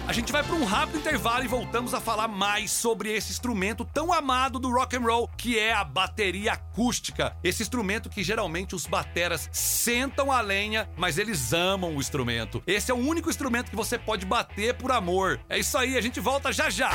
A 0.09 0.11
gente 0.11 0.31
vai 0.31 0.41
para 0.41 0.55
um 0.55 0.65
rápido 0.65 0.97
intervalo 0.97 1.43
e 1.43 1.47
voltamos 1.47 1.93
a 1.93 2.01
falar 2.01 2.27
mais 2.27 2.71
sobre 2.71 3.13
esse 3.13 3.31
instrumento 3.31 3.85
tão 3.85 4.11
amado 4.11 4.57
do 4.57 4.71
rock 4.71 4.97
and 4.97 5.01
roll, 5.01 5.29
que 5.37 5.59
é 5.59 5.71
a 5.71 5.83
bateria 5.83 6.53
acústica. 6.53 7.37
Esse 7.43 7.61
instrumento 7.61 8.09
que 8.09 8.23
geralmente 8.23 8.73
os 8.73 8.87
bateras 8.87 9.47
sentam 9.51 10.31
a 10.31 10.41
lenha, 10.41 10.89
mas 10.97 11.19
eles 11.19 11.53
amam 11.53 11.95
o 11.95 11.99
instrumento. 11.99 12.63
Esse 12.65 12.89
é 12.89 12.93
o 12.93 12.97
único 12.97 13.29
instrumento 13.29 13.69
que 13.69 13.75
você 13.75 13.99
pode 13.99 14.25
bater 14.25 14.73
por 14.73 14.91
amor. 14.91 15.39
É 15.47 15.59
isso 15.59 15.77
aí, 15.77 15.95
a 15.95 16.01
gente 16.01 16.19
volta 16.19 16.51
já 16.51 16.71
já. 16.71 16.89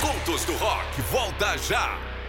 Contos 0.00 0.44
do 0.44 0.56
Rock, 0.56 1.02
volta 1.10 1.58
já! 1.58 2.21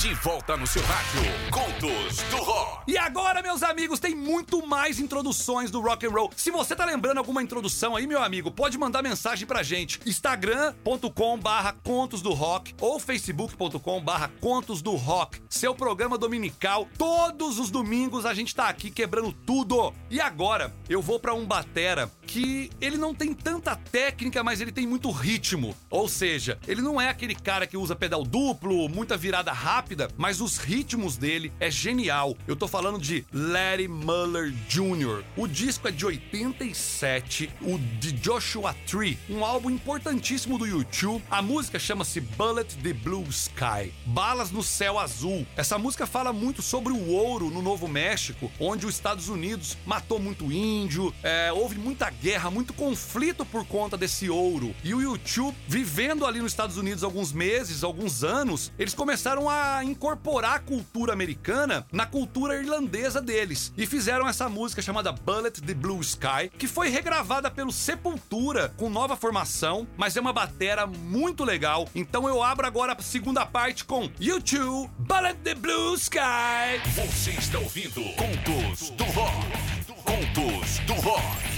De 0.00 0.14
volta 0.14 0.56
no 0.56 0.66
seu 0.66 0.82
rádio, 0.82 1.20
Contos 1.50 2.22
do 2.30 2.36
Rock. 2.38 2.90
E 2.90 2.96
agora, 2.96 3.42
meus 3.42 3.62
amigos, 3.62 4.00
tem 4.00 4.14
muito 4.14 4.66
mais 4.66 4.98
introduções 4.98 5.70
do 5.70 5.78
rock 5.80 6.06
and 6.06 6.10
roll. 6.10 6.30
Se 6.34 6.50
você 6.50 6.74
tá 6.74 6.86
lembrando 6.86 7.18
alguma 7.18 7.42
introdução 7.42 7.94
aí, 7.94 8.06
meu 8.06 8.22
amigo, 8.22 8.50
pode 8.50 8.78
mandar 8.78 9.02
mensagem 9.02 9.46
pra 9.46 9.62
gente. 9.62 10.00
instagram.com 10.06 11.38
barra 11.38 11.74
contos 11.84 12.22
do 12.22 12.32
rock 12.32 12.74
ou 12.80 12.98
facebook.com 12.98 14.00
barra 14.00 14.30
contos 14.40 14.80
do 14.80 14.96
rock. 14.96 15.38
Seu 15.50 15.74
programa 15.74 16.16
dominical, 16.16 16.88
todos 16.96 17.58
os 17.58 17.70
domingos 17.70 18.24
a 18.24 18.32
gente 18.32 18.54
tá 18.54 18.70
aqui 18.70 18.90
quebrando 18.90 19.32
tudo. 19.32 19.92
E 20.08 20.18
agora, 20.18 20.74
eu 20.88 21.02
vou 21.02 21.20
pra 21.20 21.34
um 21.34 21.44
batera 21.44 22.10
que 22.26 22.70
ele 22.80 22.96
não 22.96 23.14
tem 23.14 23.34
tanta 23.34 23.76
técnica, 23.76 24.42
mas 24.42 24.60
ele 24.60 24.72
tem 24.72 24.86
muito 24.86 25.10
ritmo. 25.10 25.76
Ou 25.90 26.08
seja, 26.08 26.58
ele 26.66 26.80
não 26.80 27.00
é 27.00 27.08
aquele 27.08 27.34
cara 27.34 27.66
que 27.66 27.76
usa 27.76 27.94
pedal 27.94 28.24
duplo, 28.24 28.88
muita 28.88 29.16
virada 29.16 29.52
rápida, 29.52 29.89
mas 30.16 30.40
os 30.40 30.58
ritmos 30.58 31.16
dele 31.16 31.52
é 31.58 31.70
genial. 31.70 32.36
Eu 32.46 32.56
tô 32.56 32.68
falando 32.68 32.98
de 32.98 33.24
Larry 33.32 33.88
Muller 33.88 34.52
Jr. 34.68 35.24
O 35.36 35.46
disco 35.46 35.88
é 35.88 35.90
de 35.90 36.04
87, 36.06 37.50
o 37.62 37.78
de 37.98 38.12
Joshua 38.12 38.74
Tree, 38.86 39.18
um 39.28 39.44
álbum 39.44 39.70
importantíssimo 39.70 40.58
do 40.58 40.66
YouTube. 40.66 41.22
A 41.30 41.42
música 41.42 41.78
chama-se 41.78 42.20
Bullet 42.20 42.76
the 42.78 42.92
Blue 42.92 43.26
Sky, 43.28 43.92
Balas 44.06 44.50
no 44.50 44.62
Céu 44.62 44.98
Azul. 44.98 45.46
Essa 45.56 45.78
música 45.78 46.06
fala 46.06 46.32
muito 46.32 46.62
sobre 46.62 46.92
o 46.92 47.08
ouro 47.08 47.50
no 47.50 47.62
Novo 47.62 47.88
México, 47.88 48.50
onde 48.58 48.86
os 48.86 48.94
Estados 48.94 49.28
Unidos 49.28 49.76
matou 49.86 50.18
muito 50.18 50.50
índio, 50.52 51.12
é, 51.22 51.52
houve 51.52 51.78
muita 51.78 52.10
guerra, 52.10 52.50
muito 52.50 52.72
conflito 52.72 53.44
por 53.44 53.64
conta 53.66 53.96
desse 53.96 54.28
ouro. 54.28 54.74
E 54.84 54.94
o 54.94 55.00
YouTube, 55.00 55.56
vivendo 55.66 56.26
ali 56.26 56.40
nos 56.40 56.52
Estados 56.52 56.76
Unidos 56.76 57.02
alguns 57.02 57.32
meses, 57.32 57.82
alguns 57.82 58.22
anos, 58.22 58.72
eles 58.78 58.94
começaram 58.94 59.48
a 59.48 59.79
incorporar 59.84 60.56
a 60.56 60.60
cultura 60.60 61.12
americana 61.12 61.86
na 61.92 62.06
cultura 62.06 62.56
irlandesa 62.56 63.20
deles 63.20 63.72
e 63.76 63.86
fizeram 63.86 64.28
essa 64.28 64.48
música 64.48 64.82
chamada 64.82 65.12
Bullet 65.12 65.60
the 65.62 65.74
Blue 65.74 66.00
Sky, 66.00 66.50
que 66.58 66.66
foi 66.66 66.88
regravada 66.88 67.50
pelo 67.50 67.72
Sepultura 67.72 68.72
com 68.76 68.88
nova 68.88 69.16
formação, 69.16 69.86
mas 69.96 70.16
é 70.16 70.20
uma 70.20 70.32
batera 70.32 70.86
muito 70.86 71.44
legal. 71.44 71.88
Então 71.94 72.28
eu 72.28 72.42
abro 72.42 72.66
agora 72.66 72.92
a 72.92 73.02
segunda 73.02 73.44
parte 73.46 73.84
com 73.84 74.10
YouTube 74.18 74.90
Bullet 74.98 75.38
the 75.42 75.54
Blue 75.54 75.94
Sky. 75.94 76.80
Você 76.94 77.30
está 77.30 77.58
ouvindo 77.58 78.02
Contos 78.14 78.90
do 78.90 79.04
Rock. 79.04 79.80
Contos 80.04 80.78
do 80.86 80.94
Rock. 80.94 81.49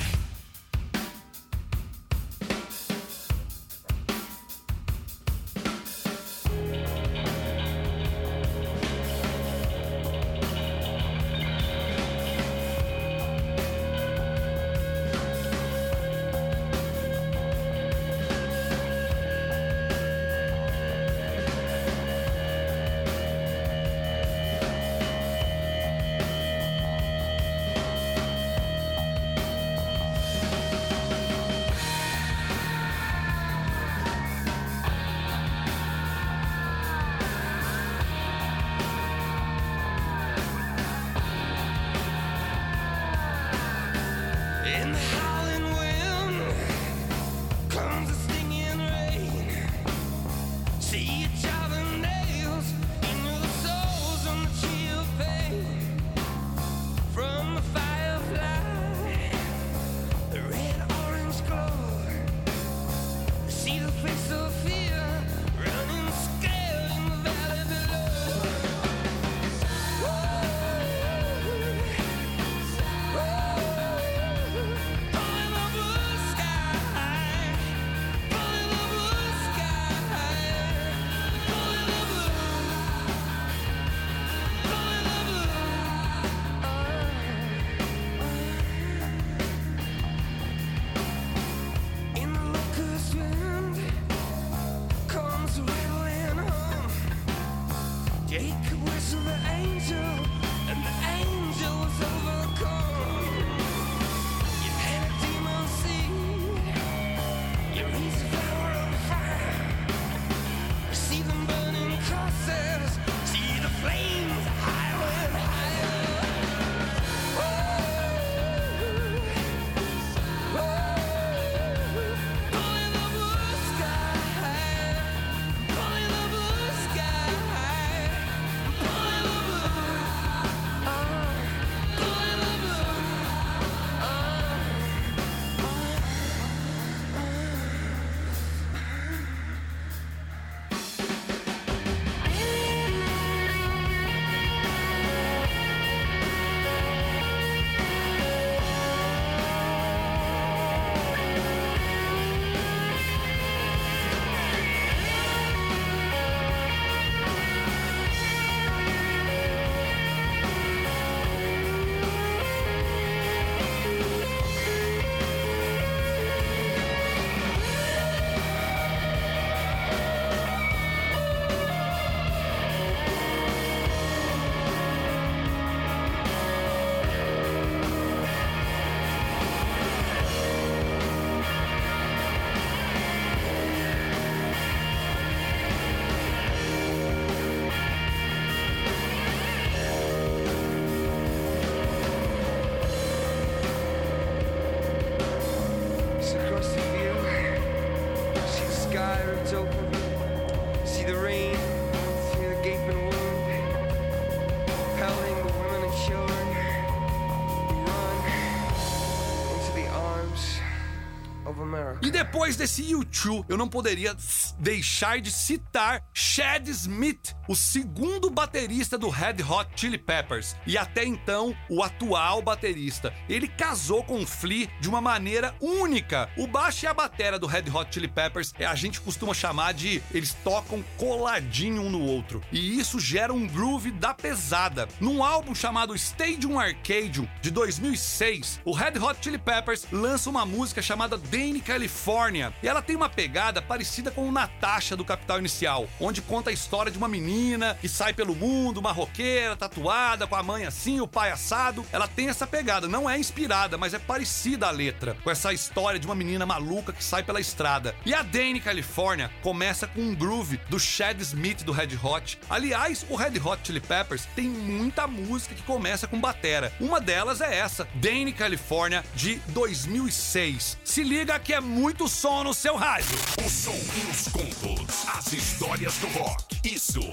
E 212.00 212.10
depois 212.10 212.56
desse 212.56 212.82
U2, 212.92 213.44
eu 213.48 213.56
não 213.56 213.68
poderia 213.68 214.16
deixar 214.58 215.20
de 215.20 215.30
citar 215.30 216.04
Chad 216.12 216.66
Smith, 216.68 217.34
o 217.52 217.54
segundo 217.54 218.30
baterista 218.30 218.96
do 218.96 219.10
Red 219.10 219.42
Hot 219.46 219.68
Chili 219.76 219.98
Peppers 219.98 220.56
e 220.66 220.78
até 220.78 221.04
então 221.04 221.54
o 221.68 221.82
atual 221.82 222.40
baterista. 222.40 223.12
Ele 223.28 223.46
casou 223.46 224.02
com 224.02 224.22
o 224.22 224.26
Flea 224.26 224.70
de 224.80 224.88
uma 224.88 225.02
maneira 225.02 225.54
única. 225.60 226.30
O 226.38 226.46
baixo 226.46 226.86
e 226.86 226.88
a 226.88 226.94
batera 226.94 227.38
do 227.38 227.46
Red 227.46 227.64
Hot 227.70 227.92
Chili 227.92 228.08
Peppers 228.08 228.54
é 228.58 228.64
a 228.64 228.74
gente 228.74 229.02
costuma 229.02 229.34
chamar 229.34 229.74
de 229.74 230.02
eles 230.14 230.32
tocam 230.42 230.82
coladinho 230.96 231.82
um 231.82 231.90
no 231.90 232.00
outro 232.00 232.40
e 232.50 232.80
isso 232.80 232.98
gera 232.98 233.34
um 233.34 233.46
groove 233.46 233.90
da 233.90 234.14
pesada. 234.14 234.88
Num 234.98 235.22
álbum 235.22 235.54
chamado 235.54 235.94
Stadium 235.94 236.58
Arcadium 236.58 237.28
de 237.42 237.50
2006, 237.50 238.60
o 238.64 238.72
Red 238.72 238.98
Hot 238.98 239.18
Chili 239.20 239.36
Peppers 239.36 239.86
lança 239.92 240.30
uma 240.30 240.46
música 240.46 240.80
chamada 240.80 241.18
Dane 241.18 241.60
California 241.60 242.50
e 242.62 242.68
ela 242.68 242.80
tem 242.80 242.96
uma 242.96 243.10
pegada 243.10 243.60
parecida 243.60 244.10
com 244.10 244.26
o 244.26 244.32
Natasha 244.32 244.96
do 244.96 245.04
Capital 245.04 245.38
Inicial, 245.38 245.86
onde 246.00 246.22
conta 246.22 246.48
a 246.48 246.52
história 246.52 246.90
de 246.90 246.96
uma 246.96 247.08
menina 247.08 247.41
que 247.80 247.88
sai 247.88 248.12
pelo 248.12 248.36
mundo, 248.36 248.78
uma 248.78 248.92
roqueira, 248.92 249.56
tatuada, 249.56 250.26
com 250.28 250.36
a 250.36 250.42
mãe 250.42 250.64
assim, 250.64 251.00
o 251.00 251.08
pai 251.08 251.30
assado. 251.30 251.84
Ela 251.92 252.06
tem 252.06 252.28
essa 252.28 252.46
pegada, 252.46 252.86
não 252.86 253.10
é 253.10 253.18
inspirada, 253.18 253.76
mas 253.76 253.92
é 253.92 253.98
parecida 253.98 254.68
a 254.68 254.70
letra, 254.70 255.16
com 255.24 255.30
essa 255.30 255.52
história 255.52 255.98
de 255.98 256.06
uma 256.06 256.14
menina 256.14 256.46
maluca 256.46 256.92
que 256.92 257.02
sai 257.02 257.22
pela 257.22 257.40
estrada. 257.40 257.94
E 258.06 258.14
a 258.14 258.22
Dane 258.22 258.60
California 258.60 259.30
começa 259.42 259.88
com 259.88 260.00
um 260.00 260.14
groove 260.14 260.60
do 260.68 260.78
Chad 260.78 261.20
Smith 261.20 261.64
do 261.64 261.72
Red 261.72 261.98
Hot. 262.02 262.38
Aliás, 262.48 263.04
o 263.10 263.16
Red 263.16 263.40
Hot 263.44 263.60
Chili 263.64 263.80
Peppers 263.80 264.26
tem 264.36 264.48
muita 264.48 265.06
música 265.08 265.54
que 265.54 265.62
começa 265.62 266.06
com 266.06 266.20
batera. 266.20 266.72
Uma 266.80 267.00
delas 267.00 267.40
é 267.40 267.58
essa, 267.58 267.88
Dane 267.94 268.32
California 268.32 269.04
de 269.14 269.36
2006. 269.48 270.78
Se 270.84 271.02
liga 271.02 271.38
que 271.40 271.52
é 271.52 271.60
muito 271.60 272.06
som 272.08 272.44
no 272.44 272.54
seu 272.54 272.76
rádio. 272.76 273.18
O 273.44 273.50
som 273.50 273.72
e 273.72 274.10
os 274.10 274.28
contos, 274.28 275.08
as 275.08 275.32
histórias 275.32 275.96
do 275.96 276.06
rock. 276.06 276.60
Isso 276.64 277.10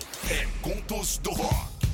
Contos 0.61 1.17
do 1.19 1.31
Rock. 1.31 1.88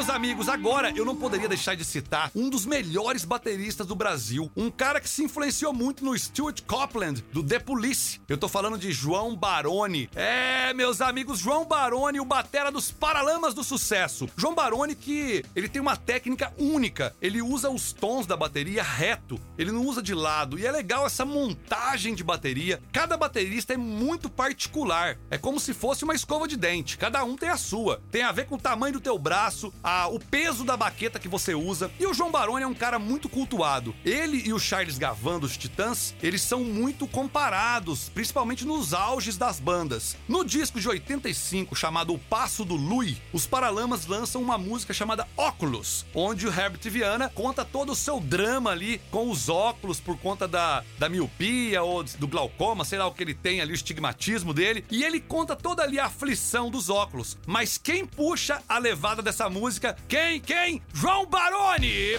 Meus 0.00 0.08
amigos, 0.08 0.48
agora 0.48 0.90
eu 0.96 1.04
não 1.04 1.14
poderia 1.14 1.46
deixar 1.46 1.74
de 1.74 1.84
citar 1.84 2.30
um 2.34 2.48
dos 2.48 2.64
melhores 2.64 3.22
bateristas 3.22 3.86
do 3.86 3.94
Brasil, 3.94 4.50
um 4.56 4.70
cara 4.70 4.98
que 4.98 5.06
se 5.06 5.22
influenciou 5.22 5.74
muito 5.74 6.02
no 6.02 6.18
Stuart 6.18 6.62
Copeland, 6.66 7.22
do 7.34 7.42
The 7.42 7.58
Police. 7.58 8.18
Eu 8.26 8.38
tô 8.38 8.48
falando 8.48 8.78
de 8.78 8.92
João 8.92 9.36
Baroni. 9.36 10.08
É, 10.14 10.72
meus 10.72 11.02
amigos, 11.02 11.38
João 11.38 11.66
Baroni, 11.66 12.18
o 12.18 12.24
batera 12.24 12.72
dos 12.72 12.90
Paralamas 12.90 13.52
do 13.52 13.62
Sucesso. 13.62 14.26
João 14.38 14.54
Baroni 14.54 14.94
que 14.94 15.44
ele 15.54 15.68
tem 15.68 15.82
uma 15.82 15.96
técnica 15.96 16.50
única, 16.56 17.14
ele 17.20 17.42
usa 17.42 17.68
os 17.68 17.92
tons 17.92 18.26
da 18.26 18.38
bateria 18.38 18.82
reto, 18.82 19.38
ele 19.58 19.70
não 19.70 19.84
usa 19.84 20.00
de 20.00 20.14
lado, 20.14 20.58
e 20.58 20.64
é 20.64 20.72
legal 20.72 21.04
essa 21.04 21.26
montagem 21.26 22.14
de 22.14 22.24
bateria. 22.24 22.80
Cada 22.90 23.18
baterista 23.18 23.74
é 23.74 23.76
muito 23.76 24.30
particular, 24.30 25.18
é 25.30 25.36
como 25.36 25.60
se 25.60 25.74
fosse 25.74 26.04
uma 26.04 26.14
escova 26.14 26.48
de 26.48 26.56
dente, 26.56 26.96
cada 26.96 27.22
um 27.22 27.36
tem 27.36 27.50
a 27.50 27.58
sua. 27.58 28.00
Tem 28.10 28.22
a 28.22 28.32
ver 28.32 28.46
com 28.46 28.54
o 28.54 28.58
tamanho 28.58 28.94
do 28.94 29.00
teu 29.00 29.18
braço, 29.18 29.70
a, 29.82 29.89
o 30.10 30.18
peso 30.18 30.64
da 30.64 30.76
baqueta 30.76 31.18
que 31.18 31.28
você 31.28 31.54
usa. 31.54 31.90
E 31.98 32.06
o 32.06 32.14
João 32.14 32.30
Baroni 32.30 32.64
é 32.64 32.66
um 32.66 32.74
cara 32.74 32.98
muito 32.98 33.28
cultuado. 33.28 33.94
Ele 34.04 34.42
e 34.46 34.52
o 34.52 34.58
Charles 34.58 34.98
Gavan 34.98 35.38
dos 35.38 35.56
Titãs, 35.56 36.14
eles 36.22 36.42
são 36.42 36.64
muito 36.64 37.06
comparados, 37.06 38.08
principalmente 38.08 38.64
nos 38.64 38.94
auges 38.94 39.36
das 39.36 39.58
bandas. 39.58 40.16
No 40.28 40.44
disco 40.44 40.80
de 40.80 40.88
85, 40.88 41.74
chamado 41.74 42.14
O 42.14 42.18
Passo 42.18 42.64
do 42.64 42.74
Lui, 42.74 43.20
os 43.32 43.46
Paralamas 43.46 44.06
lançam 44.06 44.40
uma 44.40 44.56
música 44.56 44.92
chamada 44.92 45.26
Óculos, 45.36 46.06
onde 46.14 46.46
o 46.46 46.50
Herbert 46.50 46.90
Viana 46.90 47.28
conta 47.28 47.64
todo 47.64 47.92
o 47.92 47.96
seu 47.96 48.20
drama 48.20 48.70
ali 48.70 49.00
com 49.10 49.30
os 49.30 49.48
óculos 49.48 50.00
por 50.00 50.16
conta 50.18 50.46
da, 50.46 50.84
da 50.98 51.08
miopia 51.08 51.82
ou 51.82 52.02
do 52.04 52.28
glaucoma, 52.28 52.84
sei 52.84 52.98
lá 52.98 53.06
o 53.06 53.12
que 53.12 53.22
ele 53.22 53.34
tem 53.34 53.60
ali, 53.60 53.72
o 53.72 53.74
estigmatismo 53.74 54.52
dele. 54.52 54.84
E 54.90 55.02
ele 55.02 55.20
conta 55.20 55.56
toda 55.56 55.82
ali 55.82 55.98
a 55.98 56.06
aflição 56.06 56.70
dos 56.70 56.88
óculos. 56.90 57.36
Mas 57.46 57.78
quem 57.78 58.06
puxa 58.06 58.62
a 58.68 58.78
levada 58.78 59.22
dessa 59.22 59.48
música? 59.48 59.69
Quem? 60.08 60.40
Quem? 60.40 60.82
João 60.92 61.26
Baroni! 61.26 62.18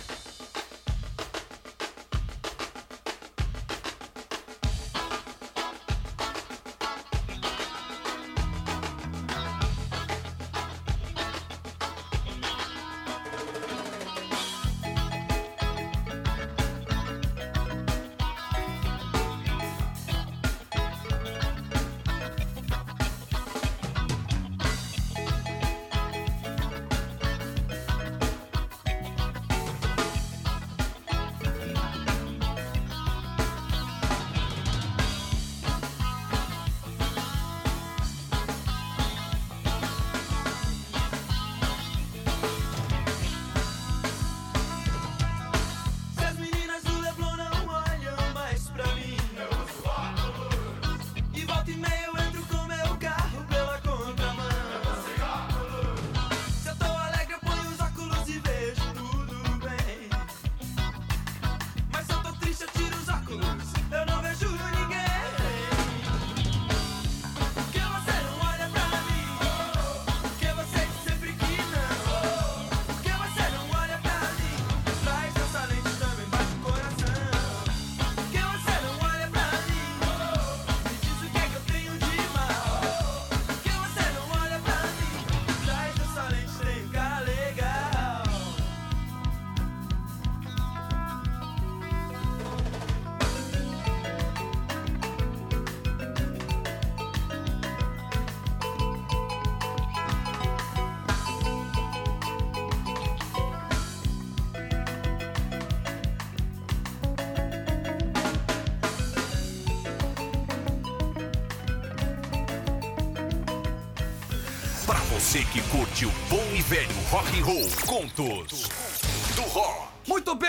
Você 115.32 115.46
que 115.46 115.62
curte 115.70 116.06
o 116.06 116.12
bom 116.30 116.44
e 116.54 116.62
velho 116.62 116.94
rock 117.10 117.40
and 117.40 117.46
roll, 117.46 117.70
contos 117.88 118.70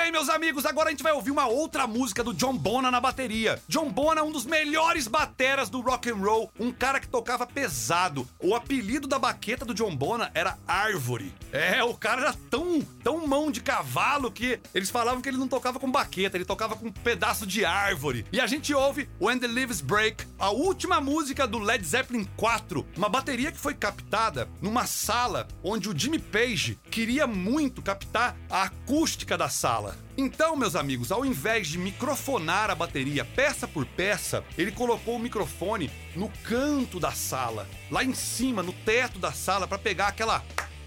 bem, 0.02 0.10
meus 0.10 0.28
amigos, 0.28 0.66
agora 0.66 0.88
a 0.88 0.90
gente 0.90 1.02
vai 1.02 1.12
ouvir 1.12 1.30
uma 1.30 1.46
outra 1.46 1.86
música 1.86 2.24
do 2.24 2.34
John 2.34 2.56
Bonham 2.56 2.90
na 2.90 3.00
bateria. 3.00 3.62
John 3.68 3.88
Bonham 3.88 4.18
é 4.18 4.22
um 4.22 4.32
dos 4.32 4.44
melhores 4.44 5.06
bateras 5.06 5.70
do 5.70 5.80
rock 5.80 6.10
and 6.10 6.16
roll, 6.16 6.50
um 6.58 6.72
cara 6.72 6.98
que 6.98 7.06
tocava 7.06 7.46
pesado. 7.46 8.26
O 8.40 8.52
apelido 8.52 9.06
da 9.06 9.16
baqueta 9.16 9.64
do 9.64 9.72
John 9.72 9.94
Bonham 9.94 10.28
era 10.34 10.58
Árvore. 10.66 11.32
É, 11.52 11.84
o 11.84 11.94
cara 11.94 12.22
era 12.22 12.34
tão, 12.50 12.80
tão 13.04 13.24
mão 13.28 13.48
de 13.48 13.60
cavalo 13.60 14.32
que 14.32 14.58
eles 14.74 14.90
falavam 14.90 15.22
que 15.22 15.28
ele 15.28 15.36
não 15.36 15.46
tocava 15.46 15.78
com 15.78 15.88
baqueta, 15.88 16.36
ele 16.36 16.44
tocava 16.44 16.74
com 16.74 16.86
um 16.86 16.92
pedaço 16.92 17.46
de 17.46 17.64
árvore. 17.64 18.26
E 18.32 18.40
a 18.40 18.46
gente 18.48 18.74
ouve 18.74 19.08
When 19.20 19.38
the 19.38 19.46
Leaves 19.46 19.80
Break, 19.80 20.26
a 20.36 20.50
última 20.50 21.00
música 21.00 21.46
do 21.46 21.58
Led 21.58 21.84
Zeppelin 21.86 22.26
4, 22.36 22.84
uma 22.96 23.08
bateria 23.08 23.52
que 23.52 23.58
foi 23.58 23.74
captada 23.74 24.48
numa 24.60 24.84
sala 24.84 25.46
onde 25.62 25.88
o 25.88 25.96
Jimmy 25.96 26.18
Page 26.18 26.80
queria 26.90 27.24
muito 27.24 27.80
captar 27.80 28.36
a 28.50 28.64
acústica 28.64 29.38
da 29.38 29.48
sala. 29.48 29.91
Então, 30.16 30.54
meus 30.56 30.76
amigos, 30.76 31.10
ao 31.10 31.24
invés 31.24 31.68
de 31.68 31.78
microfonar 31.78 32.70
a 32.70 32.74
bateria 32.74 33.24
peça 33.24 33.66
por 33.66 33.86
peça, 33.86 34.44
ele 34.58 34.70
colocou 34.70 35.16
o 35.16 35.18
microfone 35.18 35.90
no 36.14 36.28
canto 36.44 37.00
da 37.00 37.12
sala, 37.12 37.68
lá 37.90 38.04
em 38.04 38.14
cima, 38.14 38.62
no 38.62 38.72
teto 38.72 39.18
da 39.18 39.32
sala, 39.32 39.66
para 39.66 39.78
pegar 39.78 40.08
aquela 40.08 40.44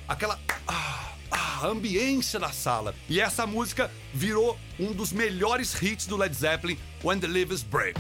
aquela 0.07 0.39
ah, 0.67 1.13
ah, 1.31 1.59
a 1.63 1.67
ambiência 1.67 2.39
da 2.39 2.51
sala. 2.51 2.93
E 3.09 3.19
essa 3.19 3.47
música 3.47 3.91
virou 4.13 4.57
um 4.79 4.93
dos 4.93 5.11
melhores 5.11 5.81
hits 5.81 6.05
do 6.05 6.17
Led 6.17 6.35
Zeppelin, 6.35 6.77
When 7.03 7.19
the 7.19 7.27
Leaves 7.27 7.63
Break. 7.63 7.99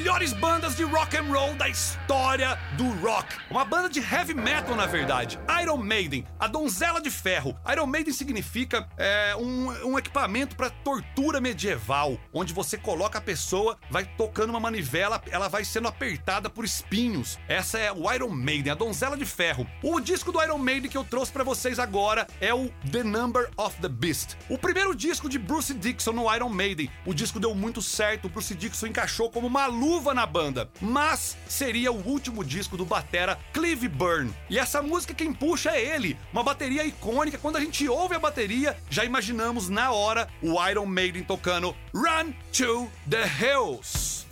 Melhores 0.00 0.32
bandas 0.32 0.74
de 0.74 0.82
rock 0.82 1.14
and 1.14 1.30
roll 1.30 1.54
da 1.56 1.68
história 1.68 2.58
do 2.78 2.88
rock. 3.06 3.36
Uma 3.50 3.66
banda 3.66 3.86
de 3.86 4.00
heavy 4.00 4.32
metal, 4.32 4.74
na 4.74 4.86
verdade. 4.86 5.38
Iron 5.62 5.76
Maiden, 5.76 6.26
a 6.40 6.46
donzela 6.46 7.00
de 7.00 7.10
ferro. 7.10 7.54
Iron 7.70 7.86
Maiden 7.86 8.14
significa 8.14 8.88
é, 8.96 9.36
um, 9.36 9.90
um 9.90 9.98
equipamento 9.98 10.56
para 10.56 10.70
tortura 10.70 11.40
medieval, 11.40 12.18
onde 12.32 12.54
você 12.54 12.78
coloca 12.78 13.18
a 13.18 13.20
pessoa, 13.20 13.78
vai 13.90 14.04
tocando 14.04 14.50
uma 14.50 14.58
manivela, 14.58 15.22
ela 15.30 15.48
vai 15.48 15.64
sendo 15.64 15.86
apertada 15.86 16.48
por 16.48 16.64
espinhos. 16.64 17.38
Essa 17.46 17.78
é 17.78 17.92
o 17.92 18.10
Iron 18.12 18.30
Maiden, 18.30 18.72
a 18.72 18.74
donzela 18.74 19.16
de 19.16 19.26
ferro. 19.26 19.66
O 19.82 20.00
disco 20.00 20.32
do 20.32 20.42
Iron 20.42 20.58
Maiden 20.58 20.90
que 20.90 20.96
eu 20.96 21.04
trouxe 21.04 21.30
para 21.30 21.44
vocês 21.44 21.78
agora 21.78 22.26
é 22.40 22.54
o 22.54 22.70
The 22.90 23.04
Number 23.04 23.50
of 23.56 23.76
the 23.80 23.88
Beast. 23.88 24.36
O 24.48 24.56
primeiro 24.56 24.94
disco 24.94 25.28
de 25.28 25.38
Bruce 25.38 25.74
Dixon 25.74 26.12
no 26.12 26.34
Iron 26.34 26.48
Maiden. 26.48 26.90
O 27.04 27.12
disco 27.12 27.38
deu 27.38 27.54
muito 27.54 27.82
certo, 27.82 28.26
o 28.26 28.28
Bruce 28.30 28.54
Dixon 28.54 28.86
encaixou 28.86 29.30
como 29.30 29.46
uma 29.46 29.66
luva 29.66 30.14
na 30.14 30.24
banda, 30.24 30.70
mas 30.80 31.36
seria 31.46 31.92
o 31.92 32.02
último 32.06 32.42
disco 32.42 32.76
do 32.76 32.84
batera 32.84 33.38
Clive 33.52 33.88
Byrne. 33.88 34.34
E 34.48 34.58
essa 34.58 34.80
música 34.80 35.12
quem 35.12 35.32
puxa 35.32 35.70
é 35.70 35.94
ele, 35.94 36.16
uma 36.32 36.39
bateria 36.42 36.84
icônica. 36.84 37.38
Quando 37.38 37.56
a 37.56 37.60
gente 37.60 37.88
ouve 37.88 38.14
a 38.14 38.18
bateria, 38.18 38.76
já 38.88 39.04
imaginamos 39.04 39.68
na 39.68 39.90
hora 39.90 40.28
o 40.42 40.62
Iron 40.68 40.86
Maiden 40.86 41.22
tocando 41.22 41.74
Run 41.94 42.32
to 42.52 42.90
the 43.08 43.24
Hills. 43.26 44.29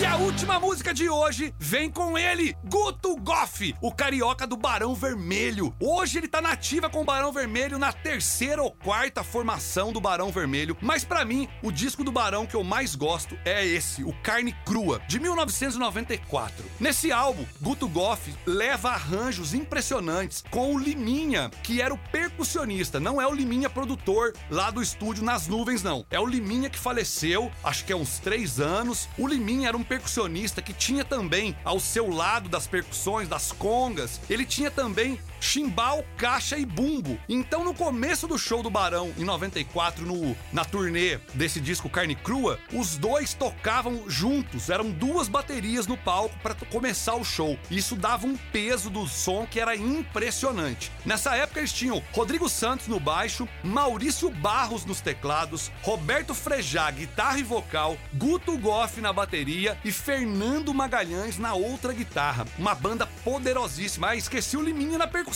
E 0.00 0.06
a 0.06 0.14
última 0.14 0.60
música 0.60 0.94
de 0.94 1.10
hoje 1.10 1.52
vem 1.58 1.90
com 1.90 2.16
ele, 2.16 2.56
Guto 2.66 3.16
Goff, 3.16 3.74
o 3.82 3.90
carioca 3.90 4.46
do 4.46 4.56
Barão 4.56 4.94
Vermelho. 4.94 5.74
Hoje 5.80 6.18
ele 6.18 6.28
tá 6.28 6.40
nativa 6.40 6.88
com 6.88 7.00
o 7.00 7.04
Barão 7.04 7.32
Vermelho 7.32 7.80
na 7.80 7.92
terceira 7.92 8.62
ou 8.62 8.70
quarta 8.70 9.24
formação 9.24 9.92
do 9.92 10.00
Barão 10.00 10.30
Vermelho, 10.30 10.76
mas 10.80 11.02
pra 11.02 11.24
mim, 11.24 11.48
o 11.64 11.72
disco 11.72 12.04
do 12.04 12.12
Barão 12.12 12.46
que 12.46 12.54
eu 12.54 12.62
mais 12.62 12.94
gosto 12.94 13.36
é 13.44 13.66
esse, 13.66 14.04
o 14.04 14.12
Carne 14.22 14.54
Crua, 14.64 15.02
de 15.08 15.18
1994. 15.18 16.64
Nesse 16.78 17.10
álbum, 17.10 17.44
Guto 17.60 17.88
Goff 17.88 18.32
leva 18.46 18.90
arranjos 18.90 19.52
impressionantes 19.52 20.44
com 20.48 20.76
o 20.76 20.78
Liminha, 20.78 21.50
que 21.64 21.82
era 21.82 21.92
o 21.92 21.98
percussionista, 22.12 23.00
não 23.00 23.20
é 23.20 23.26
o 23.26 23.34
Liminha 23.34 23.68
produtor 23.68 24.32
lá 24.48 24.70
do 24.70 24.80
estúdio 24.80 25.24
nas 25.24 25.48
nuvens, 25.48 25.82
não. 25.82 26.06
É 26.08 26.20
o 26.20 26.26
Liminha 26.26 26.70
que 26.70 26.78
faleceu, 26.78 27.50
acho 27.64 27.84
que 27.84 27.92
há 27.92 27.96
uns 27.96 28.20
três 28.20 28.60
anos. 28.60 29.08
O 29.18 29.26
Liminha 29.26 29.66
era 29.66 29.76
um 29.76 29.87
percussionista 29.88 30.60
que 30.60 30.72
tinha 30.72 31.04
também 31.04 31.56
ao 31.64 31.80
seu 31.80 32.10
lado 32.10 32.48
das 32.48 32.66
percussões, 32.66 33.28
das 33.28 33.50
congas, 33.50 34.20
ele 34.28 34.44
tinha 34.44 34.70
também 34.70 35.18
chimbal, 35.40 36.04
caixa 36.16 36.56
e 36.56 36.64
bumbo. 36.64 37.18
Então, 37.28 37.64
no 37.64 37.74
começo 37.74 38.26
do 38.26 38.38
show 38.38 38.62
do 38.62 38.70
Barão, 38.70 39.12
em 39.16 39.24
94, 39.24 40.04
no, 40.04 40.36
na 40.52 40.64
turnê 40.64 41.18
desse 41.34 41.60
disco 41.60 41.88
Carne 41.88 42.14
Crua, 42.14 42.58
os 42.72 42.96
dois 42.96 43.34
tocavam 43.34 44.04
juntos, 44.08 44.70
eram 44.70 44.90
duas 44.90 45.28
baterias 45.28 45.86
no 45.86 45.96
palco 45.96 46.36
para 46.42 46.54
começar 46.54 47.14
o 47.14 47.24
show. 47.24 47.58
Isso 47.70 47.96
dava 47.96 48.26
um 48.26 48.36
peso 48.36 48.90
do 48.90 49.06
som 49.06 49.46
que 49.46 49.60
era 49.60 49.76
impressionante. 49.76 50.90
Nessa 51.04 51.36
época, 51.36 51.60
eles 51.60 51.72
tinham 51.72 52.02
Rodrigo 52.12 52.48
Santos 52.48 52.88
no 52.88 53.00
baixo, 53.00 53.48
Maurício 53.62 54.30
Barros 54.30 54.84
nos 54.84 55.00
teclados, 55.00 55.70
Roberto 55.82 56.34
Frejá, 56.34 56.90
guitarra 56.90 57.38
e 57.38 57.42
vocal, 57.42 57.96
Guto 58.14 58.56
Goff 58.58 59.00
na 59.00 59.12
bateria 59.12 59.78
e 59.84 59.92
Fernando 59.92 60.74
Magalhães 60.74 61.38
na 61.38 61.54
outra 61.54 61.92
guitarra. 61.92 62.46
uma 62.58 62.74
banda 62.74 63.06
poderosíssima. 63.24 64.08
Ah, 64.08 64.16
esqueci 64.16 64.56
o 64.56 64.62
Liminha 64.62 64.98
na 64.98 65.06
percussão. 65.06 65.27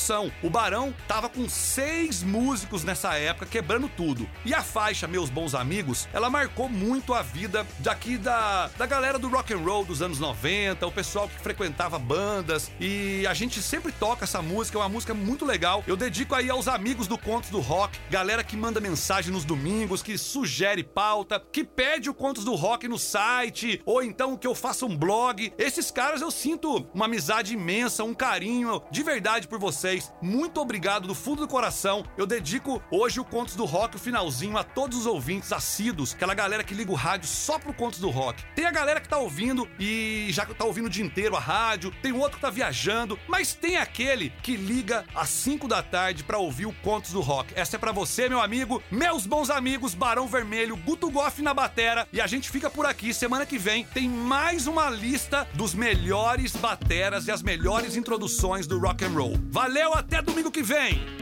O 0.42 0.48
Barão 0.48 0.94
tava 1.06 1.28
com 1.28 1.48
seis 1.48 2.22
músicos 2.22 2.82
nessa 2.82 3.14
época, 3.14 3.46
quebrando 3.46 3.88
tudo. 3.88 4.28
E 4.44 4.54
a 4.54 4.62
faixa, 4.62 5.06
meus 5.06 5.28
bons 5.28 5.54
amigos, 5.54 6.08
ela 6.12 6.30
marcou 6.30 6.68
muito 6.68 7.12
a 7.12 7.20
vida 7.20 7.66
daqui 7.78 8.16
da, 8.16 8.68
da 8.78 8.86
galera 8.86 9.18
do 9.18 9.28
rock 9.28 9.52
and 9.52 9.58
roll 9.58 9.84
dos 9.84 10.00
anos 10.00 10.18
90, 10.18 10.86
o 10.86 10.90
pessoal 10.90 11.28
que 11.28 11.38
frequentava 11.38 11.98
bandas. 11.98 12.70
E 12.80 13.26
a 13.26 13.34
gente 13.34 13.60
sempre 13.60 13.92
toca 13.92 14.24
essa 14.24 14.40
música, 14.40 14.78
é 14.78 14.80
uma 14.80 14.88
música 14.88 15.12
muito 15.12 15.44
legal. 15.44 15.84
Eu 15.86 15.96
dedico 15.96 16.34
aí 16.34 16.48
aos 16.48 16.68
amigos 16.68 17.06
do 17.06 17.18
Contos 17.18 17.50
do 17.50 17.60
Rock, 17.60 17.98
galera 18.10 18.42
que 18.42 18.56
manda 18.56 18.80
mensagem 18.80 19.30
nos 19.30 19.44
domingos, 19.44 20.02
que 20.02 20.16
sugere 20.16 20.82
pauta, 20.82 21.42
que 21.52 21.62
pede 21.62 22.08
o 22.08 22.14
Contos 22.14 22.44
do 22.44 22.54
Rock 22.54 22.88
no 22.88 22.98
site, 22.98 23.82
ou 23.84 24.02
então 24.02 24.36
que 24.36 24.46
eu 24.46 24.54
faça 24.54 24.86
um 24.86 24.96
blog. 24.96 25.52
Esses 25.58 25.90
caras 25.90 26.22
eu 26.22 26.30
sinto 26.30 26.86
uma 26.94 27.04
amizade 27.04 27.52
imensa, 27.52 28.02
um 28.04 28.14
carinho 28.14 28.82
de 28.90 29.02
verdade 29.02 29.46
por 29.46 29.58
vocês. 29.58 29.81
Muito 30.20 30.60
obrigado 30.60 31.08
do 31.08 31.14
fundo 31.14 31.42
do 31.42 31.48
coração. 31.48 32.04
Eu 32.16 32.26
dedico 32.26 32.82
hoje 32.90 33.18
o 33.20 33.24
Contos 33.24 33.56
do 33.56 33.64
Rock, 33.64 33.96
o 33.96 33.98
finalzinho, 33.98 34.56
a 34.56 34.64
todos 34.64 34.98
os 34.98 35.06
ouvintes 35.06 35.52
assíduos, 35.52 36.14
aquela 36.14 36.34
galera 36.34 36.62
que 36.62 36.74
liga 36.74 36.92
o 36.92 36.94
rádio 36.94 37.28
só 37.28 37.58
pro 37.58 37.74
Contos 37.74 37.98
do 37.98 38.10
Rock. 38.10 38.44
Tem 38.54 38.64
a 38.64 38.70
galera 38.70 39.00
que 39.00 39.08
tá 39.08 39.18
ouvindo 39.18 39.68
e 39.78 40.28
já 40.30 40.46
tá 40.46 40.64
ouvindo 40.64 40.86
o 40.86 40.90
dia 40.90 41.04
inteiro 41.04 41.36
a 41.36 41.40
rádio, 41.40 41.92
tem 42.02 42.12
outro 42.12 42.36
que 42.36 42.42
tá 42.42 42.50
viajando, 42.50 43.18
mas 43.26 43.54
tem 43.54 43.76
aquele 43.76 44.30
que 44.42 44.56
liga 44.56 45.04
às 45.14 45.28
5 45.30 45.66
da 45.66 45.82
tarde 45.82 46.22
para 46.22 46.38
ouvir 46.38 46.66
o 46.66 46.72
Contos 46.82 47.12
do 47.12 47.20
Rock. 47.20 47.52
Essa 47.56 47.76
é 47.76 47.78
para 47.78 47.92
você, 47.92 48.28
meu 48.28 48.40
amigo, 48.40 48.82
meus 48.90 49.26
bons 49.26 49.50
amigos, 49.50 49.94
Barão 49.94 50.26
Vermelho, 50.26 50.76
Guto 50.76 51.10
Goff 51.10 51.42
na 51.42 51.52
batera 51.52 52.06
e 52.12 52.20
a 52.20 52.26
gente 52.26 52.50
fica 52.50 52.70
por 52.70 52.86
aqui. 52.86 53.12
Semana 53.12 53.44
que 53.44 53.58
vem 53.58 53.84
tem 53.84 54.08
mais 54.08 54.66
uma 54.66 54.88
lista 54.90 55.46
dos 55.54 55.74
melhores 55.74 56.54
bateras 56.54 57.26
e 57.26 57.30
as 57.30 57.42
melhores 57.42 57.96
introduções 57.96 58.66
do 58.66 58.78
rock 58.78 59.04
and 59.04 59.10
roll. 59.10 59.38
Valeu, 59.50 59.71
até 59.94 60.20
domingo 60.20 60.50
que 60.50 60.62
vem. 60.62 61.21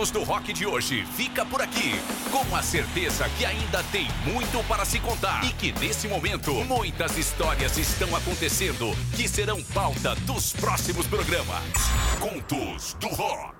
Contos 0.00 0.10
do 0.12 0.22
Rock 0.24 0.54
de 0.54 0.64
hoje 0.64 1.04
fica 1.14 1.44
por 1.44 1.60
aqui, 1.60 1.92
com 2.30 2.56
a 2.56 2.62
certeza 2.62 3.28
que 3.36 3.44
ainda 3.44 3.82
tem 3.92 4.08
muito 4.24 4.66
para 4.66 4.82
se 4.82 4.98
contar 4.98 5.44
e 5.44 5.52
que 5.52 5.72
nesse 5.72 6.08
momento 6.08 6.54
muitas 6.64 7.18
histórias 7.18 7.76
estão 7.76 8.16
acontecendo 8.16 8.96
que 9.14 9.28
serão 9.28 9.62
pauta 9.62 10.14
dos 10.20 10.54
próximos 10.54 11.06
programas. 11.06 11.60
Contos 12.18 12.96
do 12.98 13.08
Rock. 13.08 13.59